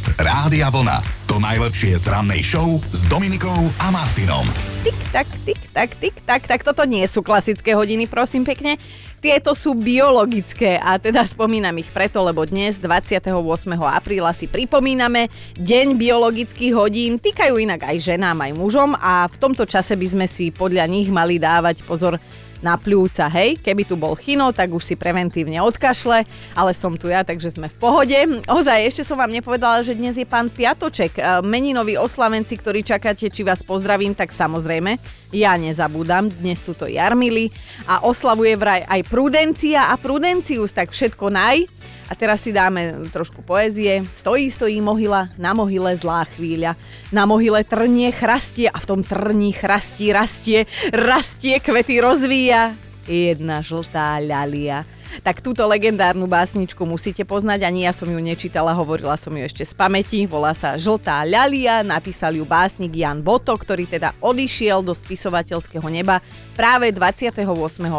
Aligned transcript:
Podcast 0.00 0.16
Rádia 0.16 0.72
Vlna. 0.72 0.96
To 1.28 1.36
najlepšie 1.36 2.00
z 2.00 2.08
rannej 2.08 2.40
show 2.40 2.80
s 2.88 3.04
Dominikou 3.12 3.68
a 3.84 3.92
Martinom. 3.92 4.48
Tik, 4.80 4.96
tak, 5.12 5.28
tik, 5.44 5.60
tak, 5.76 5.90
tik, 6.00 6.16
tak, 6.24 6.42
tak. 6.48 6.60
Toto 6.64 6.88
nie 6.88 7.04
sú 7.04 7.20
klasické 7.20 7.76
hodiny, 7.76 8.08
prosím 8.08 8.48
pekne. 8.48 8.80
Tieto 9.20 9.52
sú 9.52 9.76
biologické 9.76 10.80
a 10.80 10.96
teda 10.96 11.28
spomínam 11.28 11.76
ich 11.76 11.92
preto, 11.92 12.24
lebo 12.24 12.48
dnes 12.48 12.80
28. 12.80 13.28
apríla 13.76 14.32
si 14.32 14.48
pripomíname 14.48 15.28
Deň 15.60 16.00
biologických 16.00 16.72
hodín. 16.72 17.20
Týkajú 17.20 17.60
inak 17.60 17.84
aj 17.84 18.00
ženám, 18.00 18.40
aj 18.40 18.52
mužom 18.56 18.96
a 18.96 19.28
v 19.28 19.36
tomto 19.36 19.68
čase 19.68 20.00
by 20.00 20.06
sme 20.08 20.26
si 20.32 20.48
podľa 20.48 20.88
nich 20.88 21.12
mali 21.12 21.36
dávať 21.36 21.84
pozor 21.84 22.16
na 22.60 22.76
pľúca, 22.76 23.26
hej. 23.32 23.56
Keby 23.60 23.82
tu 23.88 23.96
bol 23.96 24.16
chino, 24.16 24.52
tak 24.52 24.72
už 24.72 24.84
si 24.84 24.94
preventívne 24.96 25.60
odkašle, 25.64 26.24
ale 26.54 26.72
som 26.76 26.92
tu 26.96 27.08
ja, 27.08 27.24
takže 27.24 27.56
sme 27.56 27.68
v 27.72 27.76
pohode. 27.80 28.18
Ozaj, 28.46 28.78
ešte 28.86 29.02
som 29.04 29.16
vám 29.16 29.32
nepovedala, 29.32 29.80
že 29.80 29.96
dnes 29.96 30.16
je 30.16 30.28
pán 30.28 30.52
Piatoček, 30.52 31.16
e, 31.16 31.22
meninoví 31.44 31.96
oslavenci, 31.96 32.60
ktorí 32.60 32.84
čakáte, 32.84 33.32
či 33.32 33.42
vás 33.42 33.64
pozdravím, 33.64 34.12
tak 34.12 34.30
samozrejme, 34.30 35.00
ja 35.30 35.54
nezabúdam, 35.54 36.26
dnes 36.26 36.58
sú 36.58 36.74
to 36.74 36.90
Jarmily 36.90 37.54
a 37.86 38.02
oslavuje 38.02 38.58
vraj 38.58 38.82
aj 38.84 39.00
Prudencia 39.06 39.88
a 39.90 39.94
Prudencius, 39.94 40.74
tak 40.74 40.90
všetko 40.90 41.30
naj. 41.30 41.79
A 42.10 42.18
teraz 42.18 42.42
si 42.42 42.50
dáme 42.50 43.06
trošku 43.14 43.46
poézie. 43.46 44.02
Stojí, 44.10 44.50
stojí 44.50 44.82
mohyla, 44.82 45.30
na 45.38 45.54
mohyle 45.54 45.94
zlá 45.94 46.26
chvíľa. 46.34 46.74
Na 47.14 47.22
mohyle 47.22 47.62
trnie 47.62 48.10
chrastie 48.10 48.66
a 48.66 48.82
v 48.82 48.88
tom 48.90 49.00
trní 49.06 49.54
chrastí 49.54 50.10
rastie, 50.10 50.66
rastie, 50.90 51.62
kvety 51.62 52.02
rozvíja. 52.02 52.74
Jedna 53.06 53.62
žltá 53.62 54.18
ľalia. 54.18 54.82
Tak 55.22 55.42
túto 55.42 55.66
legendárnu 55.66 56.30
básničku 56.30 56.86
musíte 56.86 57.26
poznať, 57.26 57.66
ani 57.66 57.82
ja 57.82 57.90
som 57.90 58.06
ju 58.06 58.14
nečítala, 58.22 58.70
hovorila 58.70 59.18
som 59.18 59.34
ju 59.34 59.42
ešte 59.42 59.66
z 59.66 59.74
pamäti. 59.74 60.22
Volá 60.22 60.54
sa 60.54 60.78
Žltá 60.78 61.26
ľalia, 61.26 61.82
napísal 61.82 62.38
ju 62.38 62.46
básnik 62.46 62.94
Jan 62.94 63.18
Boto, 63.18 63.50
ktorý 63.50 63.90
teda 63.90 64.14
odišiel 64.22 64.86
do 64.86 64.94
spisovateľského 64.94 65.82
neba 65.90 66.22
práve 66.54 66.94
28. 66.94 67.42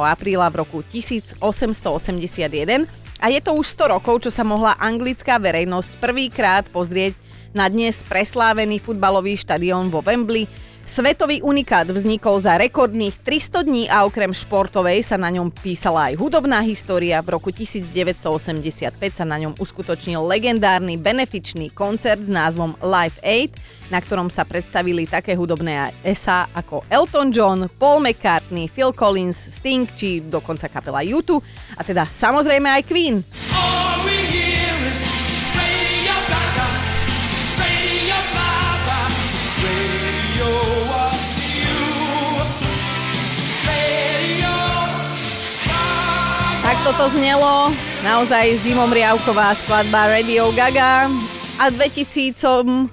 apríla 0.07 0.47
v 0.47 0.63
roku 0.63 0.79
1881 0.87 2.87
a 3.21 3.29
je 3.29 3.37
to 3.37 3.53
už 3.53 3.77
100 3.77 3.93
rokov, 3.93 4.25
čo 4.25 4.33
sa 4.33 4.41
mohla 4.41 4.73
anglická 4.81 5.37
verejnosť 5.37 6.01
prvýkrát 6.01 6.65
pozrieť 6.73 7.13
na 7.53 7.69
dnes 7.69 8.01
preslávený 8.01 8.81
futbalový 8.81 9.37
štadión 9.37 9.93
vo 9.93 10.01
Wembley. 10.01 10.49
Svetový 10.91 11.39
unikát 11.39 11.87
vznikol 11.87 12.43
za 12.43 12.59
rekordných 12.59 13.15
300 13.23 13.63
dní 13.63 13.87
a 13.87 14.03
okrem 14.03 14.35
športovej 14.35 15.07
sa 15.07 15.15
na 15.15 15.31
ňom 15.31 15.47
písala 15.47 16.11
aj 16.11 16.19
hudobná 16.19 16.59
história. 16.67 17.23
V 17.23 17.31
roku 17.31 17.47
1985 17.47 18.99
sa 19.15 19.23
na 19.23 19.39
ňom 19.39 19.55
uskutočnil 19.55 20.19
legendárny 20.19 20.99
benefičný 20.99 21.71
koncert 21.71 22.19
s 22.19 22.27
názvom 22.27 22.75
Live 22.83 23.15
Aid, 23.23 23.55
na 23.87 24.03
ktorom 24.03 24.27
sa 24.27 24.43
predstavili 24.43 25.07
také 25.07 25.31
hudobné 25.31 25.95
esa 26.03 26.51
ako 26.51 26.83
Elton 26.91 27.31
John, 27.31 27.71
Paul 27.79 28.03
McCartney, 28.03 28.67
Phil 28.67 28.91
Collins, 28.91 29.39
Sting 29.39 29.87
či 29.95 30.19
dokonca 30.19 30.67
kapela 30.67 30.99
U2 31.07 31.39
a 31.79 31.87
teda 31.87 32.03
samozrejme 32.03 32.67
aj 32.67 32.83
Queen. 32.83 33.23
Tak 46.61 46.77
toto 46.87 47.09
znelo, 47.11 47.73
naozaj 48.03 48.57
zimom 48.63 48.87
riavková 48.93 49.55
skladba 49.55 50.07
Radio 50.07 50.51
Gaga. 50.55 51.11
A 51.61 51.69
v 51.69 51.77
2001 51.77 52.89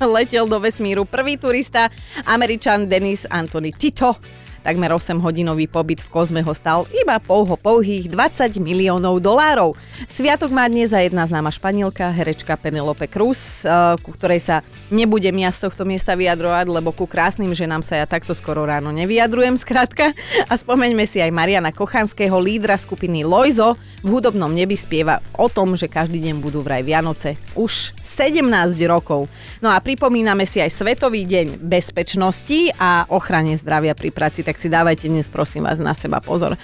letel 0.14 0.48
do 0.48 0.56
vesmíru 0.60 1.04
prvý 1.04 1.36
turista, 1.36 1.90
američan 2.24 2.88
Denis 2.88 3.26
Anthony 3.28 3.72
Tito 3.74 4.16
Takmer 4.62 4.90
8-hodinový 4.94 5.70
pobyt 5.70 6.02
v 6.02 6.10
kozme 6.10 6.40
ho 6.42 6.52
stal 6.52 6.84
iba 6.90 7.18
pouho 7.22 7.54
pouhých 7.54 8.10
20 8.10 8.58
miliónov 8.58 9.22
dolárov. 9.22 9.78
Sviatok 10.10 10.50
má 10.50 10.66
dnes 10.66 10.90
za 10.90 11.02
jedna 11.02 11.26
známa 11.26 11.54
španielka, 11.54 12.10
herečka 12.10 12.58
Penelope 12.58 13.06
Cruz, 13.06 13.64
eh, 13.64 13.70
ku 14.02 14.12
ktorej 14.14 14.42
sa 14.42 14.56
nebudem 14.90 15.34
ja 15.38 15.50
z 15.54 15.68
tohto 15.68 15.86
miesta 15.86 16.18
vyjadrovať, 16.18 16.66
lebo 16.68 16.90
ku 16.90 17.06
krásnym 17.06 17.54
ženám 17.54 17.86
sa 17.86 17.98
ja 17.98 18.06
takto 18.08 18.34
skoro 18.34 18.66
ráno 18.66 18.90
nevyjadrujem 18.90 19.58
skrátka. 19.60 20.10
A 20.50 20.52
spomeňme 20.58 21.06
si 21.06 21.22
aj 21.22 21.30
Mariana 21.30 21.70
Kochanského, 21.70 22.36
lídra 22.38 22.74
skupiny 22.74 23.22
Loizo, 23.22 23.78
v 24.02 24.14
hudobnom 24.14 24.50
nebi 24.54 24.78
spieva 24.78 25.18
o 25.34 25.50
tom, 25.50 25.74
že 25.74 25.90
každý 25.90 26.22
deň 26.22 26.38
budú 26.38 26.62
vraj 26.62 26.86
Vianoce. 26.86 27.34
Už 27.58 27.94
17 28.18 28.78
rokov. 28.90 29.30
No 29.62 29.70
a 29.70 29.78
pripomíname 29.78 30.42
si 30.42 30.58
aj 30.58 30.74
Svetový 30.74 31.22
deň 31.22 31.62
bezpečnosti 31.62 32.74
a 32.78 33.06
ochrane 33.10 33.54
zdravia 33.54 33.94
pri 33.94 34.10
práci, 34.10 34.42
tak 34.48 34.56
si 34.56 34.72
dávajte 34.72 35.12
dnes 35.12 35.28
prosím 35.28 35.68
vás 35.68 35.76
na 35.76 35.92
seba 35.92 36.24
pozor. 36.24 36.56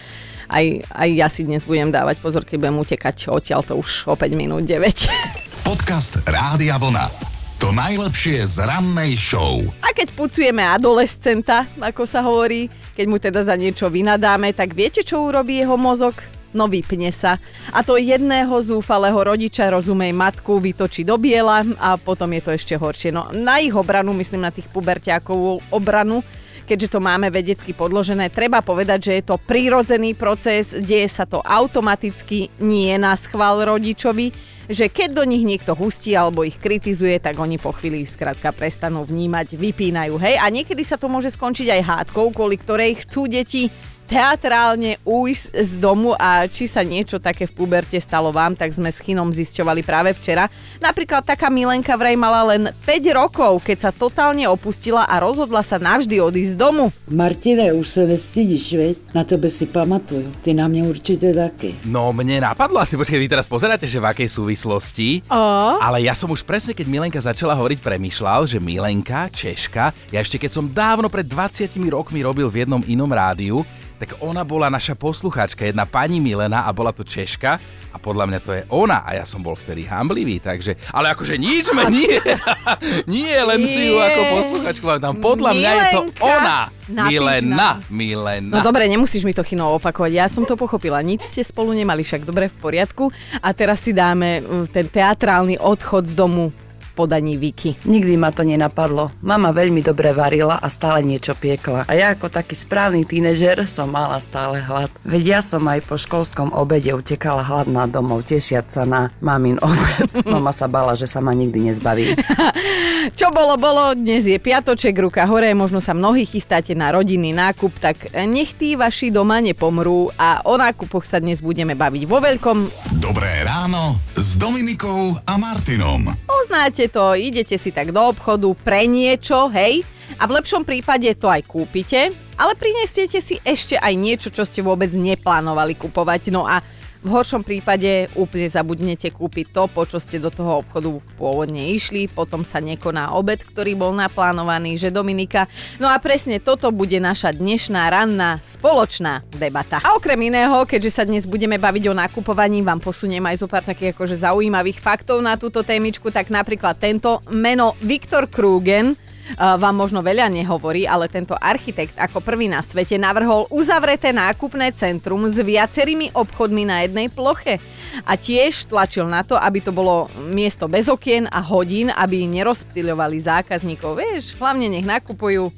Aj, 0.48 0.64
aj 0.88 1.08
ja 1.12 1.28
si 1.28 1.44
dnes 1.44 1.68
budem 1.68 1.92
dávať 1.92 2.16
pozor, 2.16 2.40
keď 2.48 2.56
budem 2.64 2.80
utekať 2.80 3.28
odtiaľ 3.28 3.60
to 3.60 3.76
už 3.76 4.08
o 4.08 4.16
5 4.16 4.24
minút 4.32 4.64
9. 4.64 4.80
Podcast 5.68 6.16
Rádia 6.24 6.80
Vlna. 6.80 7.12
To 7.60 7.76
najlepšie 7.76 8.40
z 8.48 8.64
rannej 8.64 9.20
show. 9.20 9.60
A 9.84 9.92
keď 9.92 10.16
pucujeme 10.16 10.64
adolescenta, 10.64 11.68
ako 11.76 12.08
sa 12.08 12.24
hovorí, 12.24 12.72
keď 12.96 13.04
mu 13.04 13.20
teda 13.20 13.44
za 13.44 13.52
niečo 13.52 13.92
vynadáme, 13.92 14.56
tak 14.56 14.72
viete, 14.72 15.04
čo 15.04 15.20
urobí 15.20 15.60
jeho 15.60 15.76
mozog? 15.76 16.16
no 16.54 16.70
vypne 16.70 17.10
sa. 17.10 17.36
A 17.74 17.82
to 17.82 17.98
jedného 17.98 18.54
zúfalého 18.62 19.18
rodiča, 19.18 19.74
rozumej 19.74 20.14
matku, 20.14 20.62
vytočí 20.62 21.02
do 21.02 21.18
biela 21.18 21.66
a 21.82 21.98
potom 21.98 22.30
je 22.30 22.40
to 22.46 22.50
ešte 22.54 22.74
horšie. 22.78 23.10
No 23.10 23.26
na 23.34 23.58
ich 23.58 23.74
obranu, 23.74 24.14
myslím 24.14 24.46
na 24.46 24.54
tých 24.54 24.70
puberťákovú 24.70 25.74
obranu, 25.74 26.22
keďže 26.64 26.96
to 26.96 27.00
máme 27.00 27.28
vedecky 27.28 27.76
podložené, 27.76 28.32
treba 28.32 28.64
povedať, 28.64 28.98
že 29.00 29.12
je 29.20 29.24
to 29.24 29.36
prírodzený 29.38 30.16
proces, 30.16 30.72
deje 30.72 31.06
sa 31.06 31.28
to 31.28 31.44
automaticky, 31.44 32.48
nie 32.64 32.92
na 32.96 33.14
schvál 33.14 33.62
rodičovi, 33.62 34.32
že 34.64 34.88
keď 34.88 35.20
do 35.20 35.24
nich 35.28 35.44
niekto 35.44 35.76
hustí 35.76 36.16
alebo 36.16 36.40
ich 36.40 36.56
kritizuje, 36.56 37.20
tak 37.20 37.36
oni 37.36 37.60
po 37.60 37.76
chvíli 37.76 38.08
skrátka 38.08 38.48
prestanú 38.56 39.04
vnímať, 39.04 39.60
vypínajú, 39.60 40.16
hej. 40.16 40.40
A 40.40 40.48
niekedy 40.48 40.80
sa 40.80 40.96
to 40.96 41.12
môže 41.12 41.36
skončiť 41.36 41.68
aj 41.68 41.82
hádkou, 41.84 42.32
kvôli 42.32 42.56
ktorej 42.56 43.04
chcú 43.04 43.28
deti 43.28 43.68
teatrálne 44.04 45.00
ujsť 45.02 45.46
z 45.56 45.72
domu 45.80 46.12
a 46.16 46.44
či 46.44 46.68
sa 46.68 46.84
niečo 46.84 47.16
také 47.16 47.48
v 47.48 47.56
puberte 47.56 47.96
stalo 47.96 48.30
vám, 48.30 48.52
tak 48.52 48.76
sme 48.76 48.92
s 48.92 49.00
Chinom 49.00 49.32
zisťovali 49.32 49.80
práve 49.80 50.12
včera. 50.16 50.48
Napríklad 50.80 51.24
taká 51.24 51.48
Milenka 51.48 51.96
vraj 51.96 52.16
mala 52.16 52.54
len 52.54 52.68
5 52.84 53.18
rokov, 53.18 53.64
keď 53.64 53.88
sa 53.88 53.90
totálne 53.90 54.44
opustila 54.48 55.08
a 55.08 55.20
rozhodla 55.20 55.64
sa 55.64 55.80
navždy 55.80 56.20
odísť 56.20 56.52
z 56.54 56.60
domu. 56.60 56.92
Martine, 57.08 57.72
už 57.72 57.86
sa 57.88 58.02
nestydíš, 58.04 58.66
veď? 58.76 58.94
Na 59.16 59.24
tebe 59.24 59.48
si 59.48 59.64
pamatujú. 59.64 60.28
Ty 60.44 60.52
na 60.52 60.68
mňa 60.68 60.82
určite 60.84 61.32
také. 61.32 61.76
No, 61.88 62.12
mne 62.12 62.44
napadlo 62.44 62.80
asi, 62.80 63.00
počkej, 63.00 63.20
vy 63.20 63.28
teraz 63.28 63.48
pozeráte, 63.48 63.88
že 63.88 64.00
v 64.00 64.08
akej 64.12 64.28
súvislosti. 64.28 65.24
A? 65.32 65.80
Ale 65.80 66.04
ja 66.04 66.12
som 66.12 66.28
už 66.28 66.44
presne, 66.44 66.76
keď 66.76 66.86
Milenka 66.86 67.20
začala 67.20 67.56
hovoriť, 67.56 67.80
premýšľal, 67.80 68.44
že 68.44 68.60
Milenka, 68.60 69.32
Češka, 69.32 70.12
ja 70.12 70.20
ešte 70.20 70.36
keď 70.36 70.50
som 70.52 70.68
dávno 70.68 71.08
pred 71.08 71.24
20 71.24 71.72
rokmi 71.88 72.20
robil 72.20 72.46
v 72.52 72.66
jednom 72.66 72.82
inom 72.84 73.08
rádiu, 73.08 73.64
tak 74.04 74.20
ona 74.20 74.44
bola 74.44 74.68
naša 74.68 74.92
poslucháčka, 74.92 75.64
jedna 75.64 75.88
pani 75.88 76.20
Milena 76.20 76.68
a 76.68 76.70
bola 76.76 76.92
to 76.92 77.08
Češka. 77.08 77.56
A 77.88 77.96
podľa 77.96 78.28
mňa 78.28 78.40
to 78.44 78.50
je 78.52 78.62
ona. 78.68 79.00
A 79.00 79.16
ja 79.16 79.24
som 79.24 79.40
bol 79.40 79.56
vtedy 79.56 79.88
hamblivý, 79.88 80.44
takže, 80.44 80.76
ale 80.92 81.16
akože 81.16 81.40
nič 81.40 81.72
me, 81.72 81.88
nie, 81.88 82.20
nie, 83.16 83.32
len 83.32 83.64
si 83.64 83.88
ju 83.88 83.96
ako 83.96 84.20
posluchačku, 84.34 84.84
tam 85.00 85.16
podľa 85.24 85.56
mňa 85.56 85.70
je 85.72 85.84
to 85.88 86.00
ona. 86.20 86.68
Milena, 86.84 87.80
Milena. 87.88 88.60
No 88.60 88.66
dobre, 88.66 88.84
nemusíš 88.92 89.24
mi 89.24 89.32
to 89.32 89.40
chino 89.40 89.72
opakovať, 89.80 90.12
ja 90.12 90.26
som 90.28 90.44
to 90.44 90.52
pochopila, 90.52 91.00
nič 91.00 91.24
ste 91.24 91.40
spolu 91.40 91.72
nemali, 91.72 92.04
však 92.04 92.28
dobre, 92.28 92.52
v 92.52 92.56
poriadku. 92.60 93.08
A 93.40 93.56
teraz 93.56 93.80
si 93.80 93.96
dáme 93.96 94.44
uh, 94.44 94.68
ten 94.68 94.84
teatrálny 94.84 95.56
odchod 95.56 96.04
z 96.04 96.12
domu 96.12 96.52
podaní 96.94 97.34
Viki. 97.34 97.74
Nikdy 97.82 98.14
ma 98.14 98.30
to 98.30 98.46
nenapadlo. 98.46 99.10
Mama 99.26 99.50
veľmi 99.50 99.82
dobre 99.82 100.14
varila 100.14 100.62
a 100.62 100.70
stále 100.70 101.02
niečo 101.02 101.34
piekla. 101.34 101.90
A 101.90 101.92
ja 101.98 102.14
ako 102.14 102.30
taký 102.30 102.54
správny 102.54 103.02
tínežer 103.02 103.66
som 103.66 103.90
mala 103.90 104.22
stále 104.22 104.62
hlad. 104.62 104.88
Veď 105.02 105.22
ja 105.36 105.40
som 105.42 105.66
aj 105.66 105.82
po 105.82 105.98
školskom 105.98 106.54
obede 106.54 106.94
utekala 106.94 107.42
hladná 107.42 107.90
domov, 107.90 108.22
tešiať 108.22 108.66
sa 108.70 108.82
na 108.86 109.10
mamin 109.18 109.58
obed. 109.58 110.08
Mama 110.30 110.54
sa 110.54 110.70
bala, 110.70 110.94
že 110.94 111.10
sa 111.10 111.18
ma 111.18 111.34
nikdy 111.34 111.74
nezbaví. 111.74 112.14
Čo 113.18 113.28
bolo, 113.34 113.60
bolo, 113.60 113.92
dnes 113.92 114.24
je 114.24 114.38
piatoček, 114.40 114.96
ruka 114.96 115.28
hore, 115.28 115.52
možno 115.52 115.84
sa 115.84 115.92
mnohí 115.92 116.24
chystáte 116.24 116.72
na 116.72 116.88
rodinný 116.94 117.36
nákup, 117.36 117.76
tak 117.76 118.08
nech 118.24 118.56
tí 118.56 118.78
vaši 118.78 119.12
doma 119.12 119.44
nepomrú 119.44 120.08
a 120.16 120.40
o 120.48 120.56
nákupoch 120.56 121.04
sa 121.04 121.20
dnes 121.20 121.44
budeme 121.44 121.76
baviť 121.76 122.02
vo 122.08 122.22
veľkom. 122.22 122.58
Dobré 123.02 123.44
ráno 123.44 124.00
Dominikou 124.44 125.16
a 125.24 125.40
Martinom. 125.40 126.04
Poznáte 126.28 126.92
to, 126.92 127.16
idete 127.16 127.56
si 127.56 127.72
tak 127.72 127.96
do 127.96 128.12
obchodu 128.12 128.52
pre 128.60 128.84
niečo, 128.84 129.48
hej? 129.48 129.80
A 130.20 130.28
v 130.28 130.36
lepšom 130.36 130.68
prípade 130.68 131.08
to 131.16 131.32
aj 131.32 131.48
kúpite, 131.48 132.12
ale 132.36 132.52
prinesiete 132.52 133.24
si 133.24 133.40
ešte 133.40 133.80
aj 133.80 133.96
niečo, 133.96 134.28
čo 134.28 134.44
ste 134.44 134.60
vôbec 134.60 134.92
neplánovali 134.92 135.80
kupovať. 135.80 136.28
No 136.28 136.44
a 136.44 136.60
V 137.04 137.12
horšom 137.12 137.44
prípade 137.44 138.08
úplne 138.16 138.48
zabudnete 138.48 139.12
kúpiť 139.12 139.52
to, 139.52 139.68
po 139.68 139.84
čo 139.84 140.00
ste 140.00 140.16
do 140.16 140.32
toho 140.32 140.64
obchodu 140.64 140.88
pôvodne 141.20 141.76
išli, 141.76 142.08
potom 142.08 142.48
sa 142.48 142.64
nekoná 142.64 143.12
obed, 143.12 143.44
ktorý 143.44 143.76
bol 143.76 143.92
naplánovaný, 143.92 144.80
že 144.80 144.88
Dominika. 144.88 145.44
No 145.76 145.92
a 145.92 146.00
presne 146.00 146.40
toto 146.40 146.72
bude 146.72 146.96
naša 146.96 147.36
dnešná 147.36 147.92
ranná 147.92 148.40
spoločná 148.40 149.20
debata. 149.36 149.84
A 149.84 149.92
okrem 150.00 150.16
iného, 150.32 150.64
keďže 150.64 150.96
sa 150.96 151.04
dnes 151.04 151.28
budeme 151.28 151.60
baviť 151.60 151.92
o 151.92 151.94
nakupovaní, 151.94 152.64
vám 152.64 152.80
posuniem 152.80 153.28
aj 153.28 153.36
zo 153.36 153.52
pár 153.52 153.68
takých 153.68 153.92
akože 153.92 154.24
zaujímavých 154.24 154.80
faktov 154.80 155.20
na 155.20 155.36
túto 155.36 155.60
témičku, 155.60 156.08
tak 156.08 156.32
napríklad 156.32 156.80
tento 156.80 157.20
meno 157.28 157.76
Viktor 157.84 158.32
Krugen 158.32 158.96
vám 159.36 159.74
možno 159.74 160.04
veľa 160.04 160.28
nehovorí, 160.28 160.84
ale 160.84 161.08
tento 161.08 161.32
architekt 161.36 161.96
ako 161.96 162.20
prvý 162.20 162.46
na 162.46 162.60
svete 162.60 163.00
navrhol 163.00 163.48
uzavreté 163.48 164.12
nákupné 164.12 164.70
centrum 164.76 165.24
s 165.26 165.40
viacerými 165.40 166.12
obchodmi 166.12 166.68
na 166.68 166.84
jednej 166.84 167.08
ploche. 167.08 167.56
A 168.04 168.18
tiež 168.18 168.66
tlačil 168.66 169.06
na 169.06 169.22
to, 169.22 169.38
aby 169.38 169.62
to 169.62 169.70
bolo 169.70 170.10
miesto 170.28 170.66
bez 170.66 170.90
okien 170.90 171.30
a 171.30 171.38
hodín, 171.40 171.88
aby 171.94 172.26
nerozptýľovali 172.26 173.16
zákazníkov. 173.22 173.96
Vieš, 173.96 174.34
hlavne 174.36 174.66
nech 174.66 174.84
nakupujú 174.86 175.54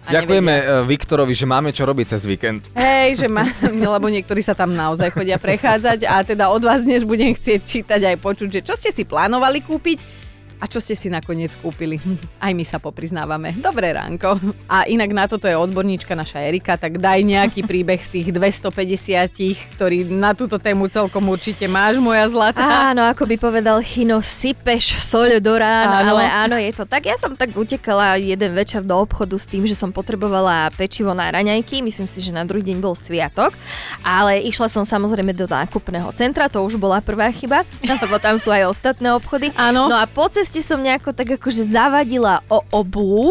a 0.00 0.16
Ďakujeme 0.16 0.54
nevedia. 0.54 0.80
eh, 0.80 0.86
Viktorovi, 0.88 1.34
že 1.36 1.44
máme 1.44 1.76
čo 1.76 1.84
robiť 1.84 2.06
cez 2.16 2.24
víkend. 2.24 2.64
Hej, 2.72 3.20
že 3.20 3.28
má, 3.28 3.44
lebo 4.00 4.08
niektorí 4.08 4.40
sa 4.40 4.56
tam 4.56 4.72
naozaj 4.72 5.12
chodia 5.12 5.36
prechádzať 5.36 6.08
a 6.08 6.24
teda 6.24 6.48
od 6.48 6.64
vás 6.64 6.80
dnes 6.80 7.04
budem 7.04 7.36
chcieť 7.36 7.60
čítať 7.60 8.00
aj 8.08 8.16
počuť, 8.16 8.48
že 8.48 8.60
čo 8.64 8.74
ste 8.80 8.96
si 8.96 9.04
plánovali 9.04 9.60
kúpiť 9.60 10.19
a 10.60 10.68
čo 10.68 10.76
ste 10.76 10.92
si 10.92 11.08
nakoniec 11.08 11.56
kúpili. 11.56 11.96
Aj 12.44 12.52
my 12.52 12.64
sa 12.68 12.76
popriznávame. 12.76 13.56
Dobré 13.56 13.96
ránko. 13.96 14.36
A 14.68 14.84
inak 14.84 15.10
na 15.16 15.24
toto 15.24 15.48
je 15.48 15.56
odborníčka 15.56 16.12
naša 16.12 16.44
Erika, 16.44 16.76
tak 16.76 17.00
daj 17.00 17.24
nejaký 17.24 17.64
príbeh 17.70 17.96
z 18.00 18.20
tých 18.20 18.28
250, 18.36 19.76
ktorý 19.76 20.04
na 20.12 20.36
túto 20.36 20.60
tému 20.60 20.92
celkom 20.92 21.24
určite 21.32 21.64
máš, 21.64 21.96
moja 21.96 22.28
zlatá. 22.28 22.92
Áno, 22.92 23.08
ako 23.08 23.24
by 23.24 23.36
povedal 23.40 23.80
Chino, 23.80 24.20
sypeš 24.20 25.00
soľ 25.00 25.40
do 25.40 25.56
rán, 25.56 25.88
Áno. 25.88 26.16
ale 26.18 26.24
áno, 26.28 26.56
je 26.60 26.72
to 26.76 26.84
tak. 26.84 27.08
Ja 27.08 27.16
som 27.16 27.32
tak 27.38 27.56
utekala 27.56 28.20
jeden 28.20 28.52
večer 28.52 28.84
do 28.84 28.98
obchodu 28.98 29.38
s 29.38 29.46
tým, 29.46 29.64
že 29.64 29.78
som 29.78 29.94
potrebovala 29.94 30.68
pečivo 30.74 31.14
na 31.16 31.30
raňajky, 31.30 31.80
myslím 31.80 32.10
si, 32.10 32.20
že 32.20 32.34
na 32.34 32.42
druhý 32.42 32.66
deň 32.66 32.82
bol 32.82 32.98
sviatok, 32.98 33.54
ale 34.02 34.42
išla 34.44 34.66
som 34.66 34.82
samozrejme 34.82 35.32
do 35.32 35.46
nákupného 35.46 36.10
centra, 36.12 36.50
to 36.50 36.60
už 36.66 36.76
bola 36.76 36.98
prvá 36.98 37.30
chyba, 37.30 37.62
lebo 38.02 38.18
tam 38.18 38.36
sú 38.42 38.50
aj 38.50 38.74
ostatné 38.74 39.14
obchody. 39.14 39.54
Áno. 39.54 39.86
No 39.86 39.96
a 39.96 40.04
po 40.10 40.26
ceste 40.26 40.49
som 40.58 40.82
nejako 40.82 41.14
tak 41.14 41.38
akože 41.38 41.70
zavadila 41.70 42.42
o 42.50 42.66
obu 42.74 43.30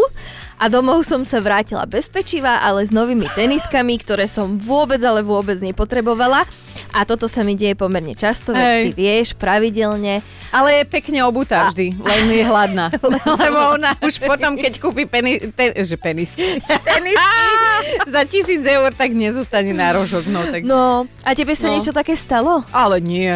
a 0.55 0.71
domov 0.71 1.03
som 1.03 1.27
sa 1.27 1.43
vrátila 1.43 1.83
bez 1.83 2.07
pečiva, 2.07 2.63
ale 2.63 2.87
s 2.87 2.95
novými 2.95 3.27
teniskami, 3.35 3.99
ktoré 3.99 4.23
som 4.31 4.55
vôbec, 4.55 5.03
ale 5.03 5.19
vôbec 5.19 5.59
nepotrebovala. 5.59 6.47
A 6.89 7.05
toto 7.05 7.29
sa 7.29 7.45
mi 7.45 7.53
deje 7.53 7.73
pomerne 7.73 8.13
často, 8.13 8.51
veď 8.51 8.89
ty 8.89 8.97
vieš, 8.97 9.37
pravidelne. 9.37 10.25
Ale 10.49 10.81
je 10.81 10.83
pekne 10.83 11.21
obutá 11.21 11.69
vždy, 11.69 11.93
len 11.93 12.23
je 12.27 12.41
hladná. 12.41 12.89
Lebo 13.45 13.77
ona 13.77 13.93
už 14.01 14.17
potom, 14.19 14.57
keď 14.57 14.81
kúpi 14.81 15.05
peni, 15.05 15.37
ten, 15.53 15.77
že 15.77 15.93
penis, 15.95 16.33
tenisky 16.89 17.37
za 18.13 18.25
tisíc 18.25 18.65
eur, 18.65 18.89
tak 18.91 19.13
nezostane 19.13 19.71
na 19.71 19.93
rožok. 19.93 20.25
No, 20.25 20.41
tak... 20.43 20.65
No, 20.65 21.05
a 21.21 21.29
tebe 21.37 21.53
sa 21.53 21.69
No. 21.69 21.77
niečo 21.77 21.93
také 21.93 22.17
stalo? 22.17 22.65
Ale 22.73 22.97
nie. 22.97 23.29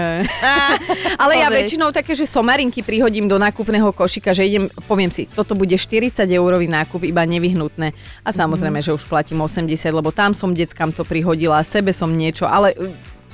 Ale 1.15 1.33
ja 1.37 1.53
väčšinou 1.53 1.93
také, 1.93 2.17
že 2.17 2.25
somarinky 2.25 2.81
prihodím 2.81 3.29
do 3.29 3.37
nákupného 3.37 3.93
košika, 3.93 4.33
že 4.33 4.43
idem, 4.43 4.65
poviem 4.89 5.13
si, 5.13 5.29
toto 5.29 5.53
bude 5.53 5.77
40 5.77 6.25
eurový 6.25 6.65
nákup, 6.65 7.05
iba 7.05 7.21
nevyhnutné. 7.23 7.93
A 8.25 8.29
samozrejme, 8.33 8.81
že 8.81 8.89
už 8.89 9.05
platím 9.05 9.39
80, 9.39 9.69
lebo 9.93 10.09
tam 10.09 10.33
som 10.33 10.49
deckám 10.49 10.89
to 10.89 11.05
prihodila, 11.05 11.61
sebe 11.61 11.93
som 11.93 12.09
niečo, 12.09 12.49
ale 12.49 12.73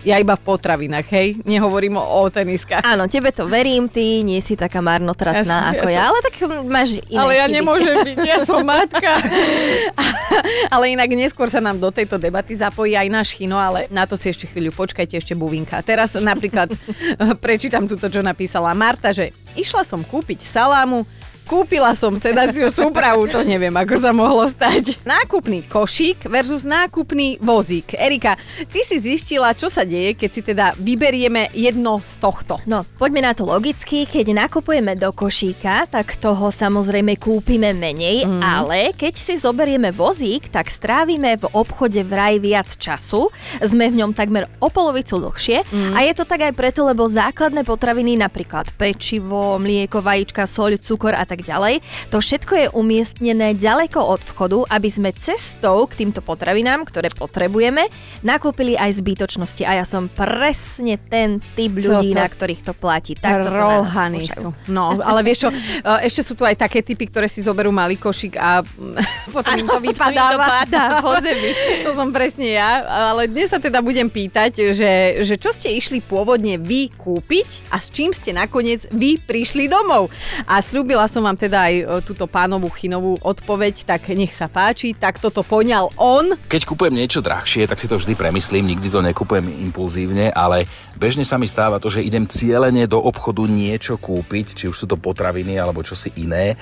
ja 0.01 0.15
iba 0.15 0.33
v 0.33 0.43
potravinách, 0.45 1.07
hej? 1.09 1.27
Nehovorím 1.43 1.95
o, 1.95 2.03
o 2.03 2.27
teniskách. 2.27 2.81
Áno, 2.81 3.05
tebe 3.05 3.29
to 3.29 3.45
verím, 3.45 3.85
ty 3.85 4.21
nie 4.21 4.39
si 4.39 4.53
taká 4.53 4.79
marnotratná 4.79 5.43
Ja 5.43 5.43
som- 5.43 5.59
ja 5.65 5.71
ako 5.75 5.87
ja, 5.87 5.95
som- 5.97 6.07
ale 6.07 6.17
tak 6.21 6.35
máš 6.65 6.89
iné 7.05 7.19
Ale 7.19 7.31
ja 7.33 7.45
chyby. 7.45 7.55
nemôžem 7.55 7.97
byť, 8.05 8.17
ja 8.21 8.37
som 8.39 8.59
matka. 8.71 9.11
ale 10.73 10.83
inak 10.89 11.09
neskôr 11.11 11.47
sa 11.47 11.59
nám 11.59 11.75
do 11.75 11.89
tejto 11.89 12.15
debaty 12.15 12.53
zapojí 12.53 12.93
aj 12.93 13.07
náš 13.07 13.29
chino, 13.33 13.55
ale 13.55 13.87
na 13.89 14.03
to 14.03 14.15
si 14.15 14.29
ešte 14.29 14.45
chvíľu 14.45 14.71
počkajte, 14.73 15.15
ešte 15.15 15.33
buvinka. 15.33 15.79
Teraz 15.81 16.15
napríklad 16.15 16.71
prečítam 17.43 17.83
túto, 17.83 18.07
čo 18.07 18.21
napísala 18.21 18.71
Marta, 18.71 19.11
že 19.11 19.29
išla 19.53 19.83
som 19.83 20.01
kúpiť 20.01 20.39
salámu, 20.41 21.03
Kúpila 21.49 21.97
som 21.97 22.13
sedaciu 22.13 22.69
súpravu, 22.69 23.25
to 23.25 23.41
neviem, 23.41 23.73
ako 23.73 23.97
sa 23.97 24.13
mohlo 24.13 24.45
stať. 24.45 25.01
Nákupný 25.01 25.65
košík 25.65 26.29
versus 26.29 26.61
nákupný 26.61 27.41
vozík. 27.41 27.97
Erika, 27.97 28.37
ty 28.69 28.85
si 28.85 29.01
zistila, 29.01 29.57
čo 29.57 29.65
sa 29.65 29.81
deje, 29.81 30.13
keď 30.13 30.29
si 30.29 30.41
teda 30.45 30.65
vyberieme 30.77 31.49
jedno 31.57 32.05
z 32.05 32.21
tohto. 32.21 32.61
No, 32.69 32.85
poďme 33.01 33.25
na 33.25 33.33
to 33.33 33.49
logicky. 33.49 34.05
Keď 34.05 34.29
nakupujeme 34.29 34.93
do 34.93 35.09
košíka, 35.09 35.89
tak 35.89 36.21
toho 36.21 36.53
samozrejme 36.53 37.17
kúpime 37.17 37.73
menej, 37.73 38.29
mm. 38.29 38.45
ale 38.45 38.93
keď 38.93 39.17
si 39.17 39.41
zoberieme 39.41 39.89
vozík, 39.89 40.53
tak 40.53 40.69
strávime 40.69 41.33
v 41.33 41.49
obchode 41.49 42.05
vraj 42.05 42.37
viac 42.37 42.69
času. 42.77 43.33
Sme 43.57 43.89
v 43.89 44.05
ňom 44.05 44.13
takmer 44.13 44.45
o 44.61 44.69
polovicu 44.69 45.17
dlhšie 45.17 45.65
mm. 45.65 45.97
a 45.97 46.05
je 46.05 46.13
to 46.13 46.29
tak 46.29 46.45
aj 46.45 46.53
preto, 46.53 46.85
lebo 46.85 47.09
základné 47.09 47.65
potraviny, 47.65 48.21
napríklad 48.21 48.69
pečivo, 48.77 49.57
mlieko, 49.57 50.05
vajíčka, 50.05 50.45
soľ, 50.45 50.77
cukor 50.77 51.17
a 51.17 51.25
tak 51.25 51.38
ďalej, 51.43 51.75
to 52.09 52.17
všetko 52.17 52.53
je 52.55 52.67
umiestnené 52.71 53.53
ďaleko 53.53 53.99
od 53.99 54.21
vchodu, 54.21 54.59
aby 54.69 54.89
sme 54.89 55.09
cestou 55.11 55.85
k 55.85 56.05
týmto 56.05 56.19
potravinám, 56.19 56.85
ktoré 56.85 57.11
potrebujeme, 57.11 57.87
nakúpili 58.21 58.73
aj 58.73 58.99
zbytočnosti. 58.99 59.63
A 59.63 59.79
ja 59.79 59.85
som 59.85 60.07
presne 60.09 60.97
ten 60.97 61.37
typ 61.53 61.75
ľudí, 61.75 62.13
to- 62.13 62.19
na 62.19 62.27
ktorých 62.27 62.61
to 62.63 62.73
platí. 62.73 63.13
Tak 63.15 63.49
skúšajú. 64.29 64.41
sú. 64.41 64.49
No, 64.71 64.95
ale 64.99 65.19
vieš 65.21 65.45
čo, 65.45 65.49
e, 65.53 65.57
ešte 66.05 66.21
sú 66.23 66.33
tu 66.33 66.43
aj 66.45 66.55
také 66.55 66.79
typy, 66.81 67.09
ktoré 67.09 67.27
si 67.27 67.43
zoberú 67.43 67.69
malý 67.69 67.99
košík 67.99 68.35
a 68.35 68.63
potom 69.35 69.53
im 69.55 69.67
to 69.67 69.77
Potom 69.79 69.85
im 69.85 69.85
to 69.85 69.85
vypadáva. 69.91 70.45
padá 70.63 70.83
po 71.01 71.13
zemi. 71.19 71.51
to 71.85 71.91
som 71.93 72.09
presne 72.09 72.55
ja, 72.55 72.69
ale 73.11 73.27
dnes 73.27 73.49
sa 73.49 73.59
teda 73.59 73.81
budem 73.81 74.07
pýtať, 74.07 74.73
že, 74.73 74.91
že 75.25 75.35
čo 75.35 75.51
ste 75.51 75.73
išli 75.73 75.99
pôvodne 75.99 76.57
vy 76.57 76.89
kúpiť 76.93 77.69
a 77.69 77.77
s 77.77 77.91
čím 77.91 78.15
ste 78.15 78.31
nakoniec 78.31 78.87
vy 78.89 79.19
prišli 79.19 79.67
domov. 79.67 80.09
A 80.45 80.61
slúbila 80.63 81.05
som 81.05 81.21
vám 81.21 81.28
teda 81.35 81.69
aj 81.69 81.75
e, 81.75 81.83
túto 82.05 82.25
pánovú 82.25 82.69
chinovú 82.71 83.17
odpoveď, 83.19 83.83
tak 83.83 84.09
nech 84.13 84.33
sa 84.33 84.47
páči, 84.47 84.95
tak 84.95 85.17
toto 85.17 85.43
poňal 85.43 85.91
on. 85.97 86.37
Keď 86.47 86.61
kupujem 86.65 86.95
niečo 86.95 87.19
drahšie, 87.19 87.67
tak 87.67 87.81
si 87.81 87.89
to 87.89 87.97
vždy 87.97 88.15
premyslím, 88.15 88.69
nikdy 88.71 88.87
to 88.87 89.01
nekupujem 89.03 89.45
impulzívne, 89.69 90.31
ale 90.33 90.65
bežne 90.95 91.27
sa 91.27 91.35
mi 91.35 91.45
stáva 91.45 91.77
to, 91.77 91.91
že 91.91 92.05
idem 92.05 92.25
cieľene 92.25 92.87
do 92.87 93.01
obchodu 93.01 93.43
niečo 93.45 93.99
kúpiť, 93.99 94.55
či 94.55 94.65
už 94.71 94.75
sú 94.75 94.85
to 94.87 94.95
potraviny 94.95 95.59
alebo 95.59 95.83
čosi 95.83 96.15
iné. 96.21 96.55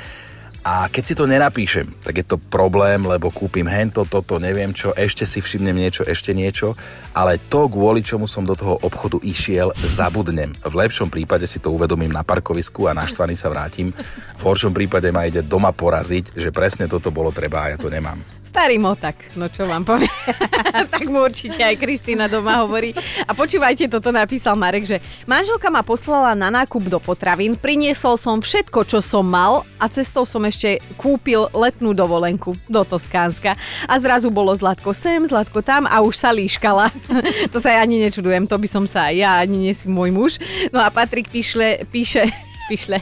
A 0.68 0.92
keď 0.92 1.04
si 1.08 1.16
to 1.16 1.24
nenapíšem, 1.24 1.88
tak 2.04 2.20
je 2.20 2.28
to 2.28 2.36
problém, 2.36 3.00
lebo 3.00 3.32
kúpim 3.32 3.64
hento, 3.72 4.04
toto, 4.04 4.36
neviem 4.36 4.76
čo, 4.76 4.92
ešte 5.00 5.24
si 5.24 5.40
všimnem 5.40 5.72
niečo, 5.72 6.04
ešte 6.04 6.36
niečo, 6.36 6.76
ale 7.16 7.40
to, 7.40 7.72
kvôli 7.72 8.04
čomu 8.04 8.28
som 8.28 8.44
do 8.44 8.52
toho 8.52 8.76
obchodu 8.84 9.16
išiel, 9.24 9.72
zabudnem. 9.80 10.52
V 10.68 10.76
lepšom 10.76 11.08
prípade 11.08 11.48
si 11.48 11.64
to 11.64 11.72
uvedomím 11.72 12.12
na 12.12 12.28
parkovisku 12.28 12.84
a 12.92 12.98
naštvaný 13.00 13.40
sa 13.40 13.48
vrátim. 13.48 13.96
V 14.36 14.42
horšom 14.44 14.76
prípade 14.76 15.08
ma 15.08 15.24
ide 15.24 15.40
doma 15.40 15.72
poraziť, 15.72 16.36
že 16.36 16.52
presne 16.52 16.92
toto 16.92 17.16
bolo 17.16 17.32
treba 17.32 17.64
a 17.64 17.72
ja 17.72 17.78
to 17.80 17.88
nemám. 17.88 18.37
Starý 18.48 18.80
motak, 18.80 19.20
no 19.36 19.52
čo 19.52 19.68
vám 19.68 19.84
poviem. 19.84 20.08
tak 20.94 21.04
mu 21.12 21.20
určite 21.20 21.60
aj 21.60 21.76
Kristýna 21.76 22.32
doma 22.32 22.64
hovorí. 22.64 22.96
A 23.28 23.36
počúvajte, 23.36 23.92
toto 23.92 24.08
napísal 24.16 24.56
Marek, 24.56 24.88
že 24.88 24.98
manželka 25.28 25.68
ma 25.68 25.84
poslala 25.84 26.32
na 26.32 26.48
nákup 26.48 26.88
do 26.88 26.96
potravín, 27.04 27.60
priniesol 27.60 28.16
som 28.16 28.40
všetko, 28.40 28.88
čo 28.88 29.04
som 29.04 29.28
mal 29.28 29.68
a 29.76 29.92
cestou 29.92 30.24
som 30.24 30.40
ešte 30.48 30.80
kúpil 30.96 31.52
letnú 31.52 31.92
dovolenku 31.92 32.56
do 32.72 32.82
Toskánska. 32.88 33.60
A 33.84 33.94
zrazu 34.00 34.32
bolo 34.32 34.56
Zlatko 34.56 34.96
sem, 34.96 35.28
Zlatko 35.28 35.60
tam 35.60 35.84
a 35.84 36.00
už 36.00 36.16
sa 36.16 36.32
líškala. 36.32 36.88
to 37.54 37.60
sa 37.60 37.76
ja 37.76 37.84
ani 37.84 38.00
nečudujem, 38.00 38.48
to 38.48 38.56
by 38.56 38.68
som 38.72 38.88
sa 38.88 39.12
aj 39.12 39.16
ja, 39.20 39.32
ani 39.44 39.68
nie 39.68 39.76
si 39.76 39.92
môj 39.92 40.10
muž. 40.16 40.32
No 40.72 40.80
a 40.80 40.88
Patrik 40.88 41.28
píšle, 41.28 41.84
píše, 41.92 42.32
Pišle. 42.68 43.00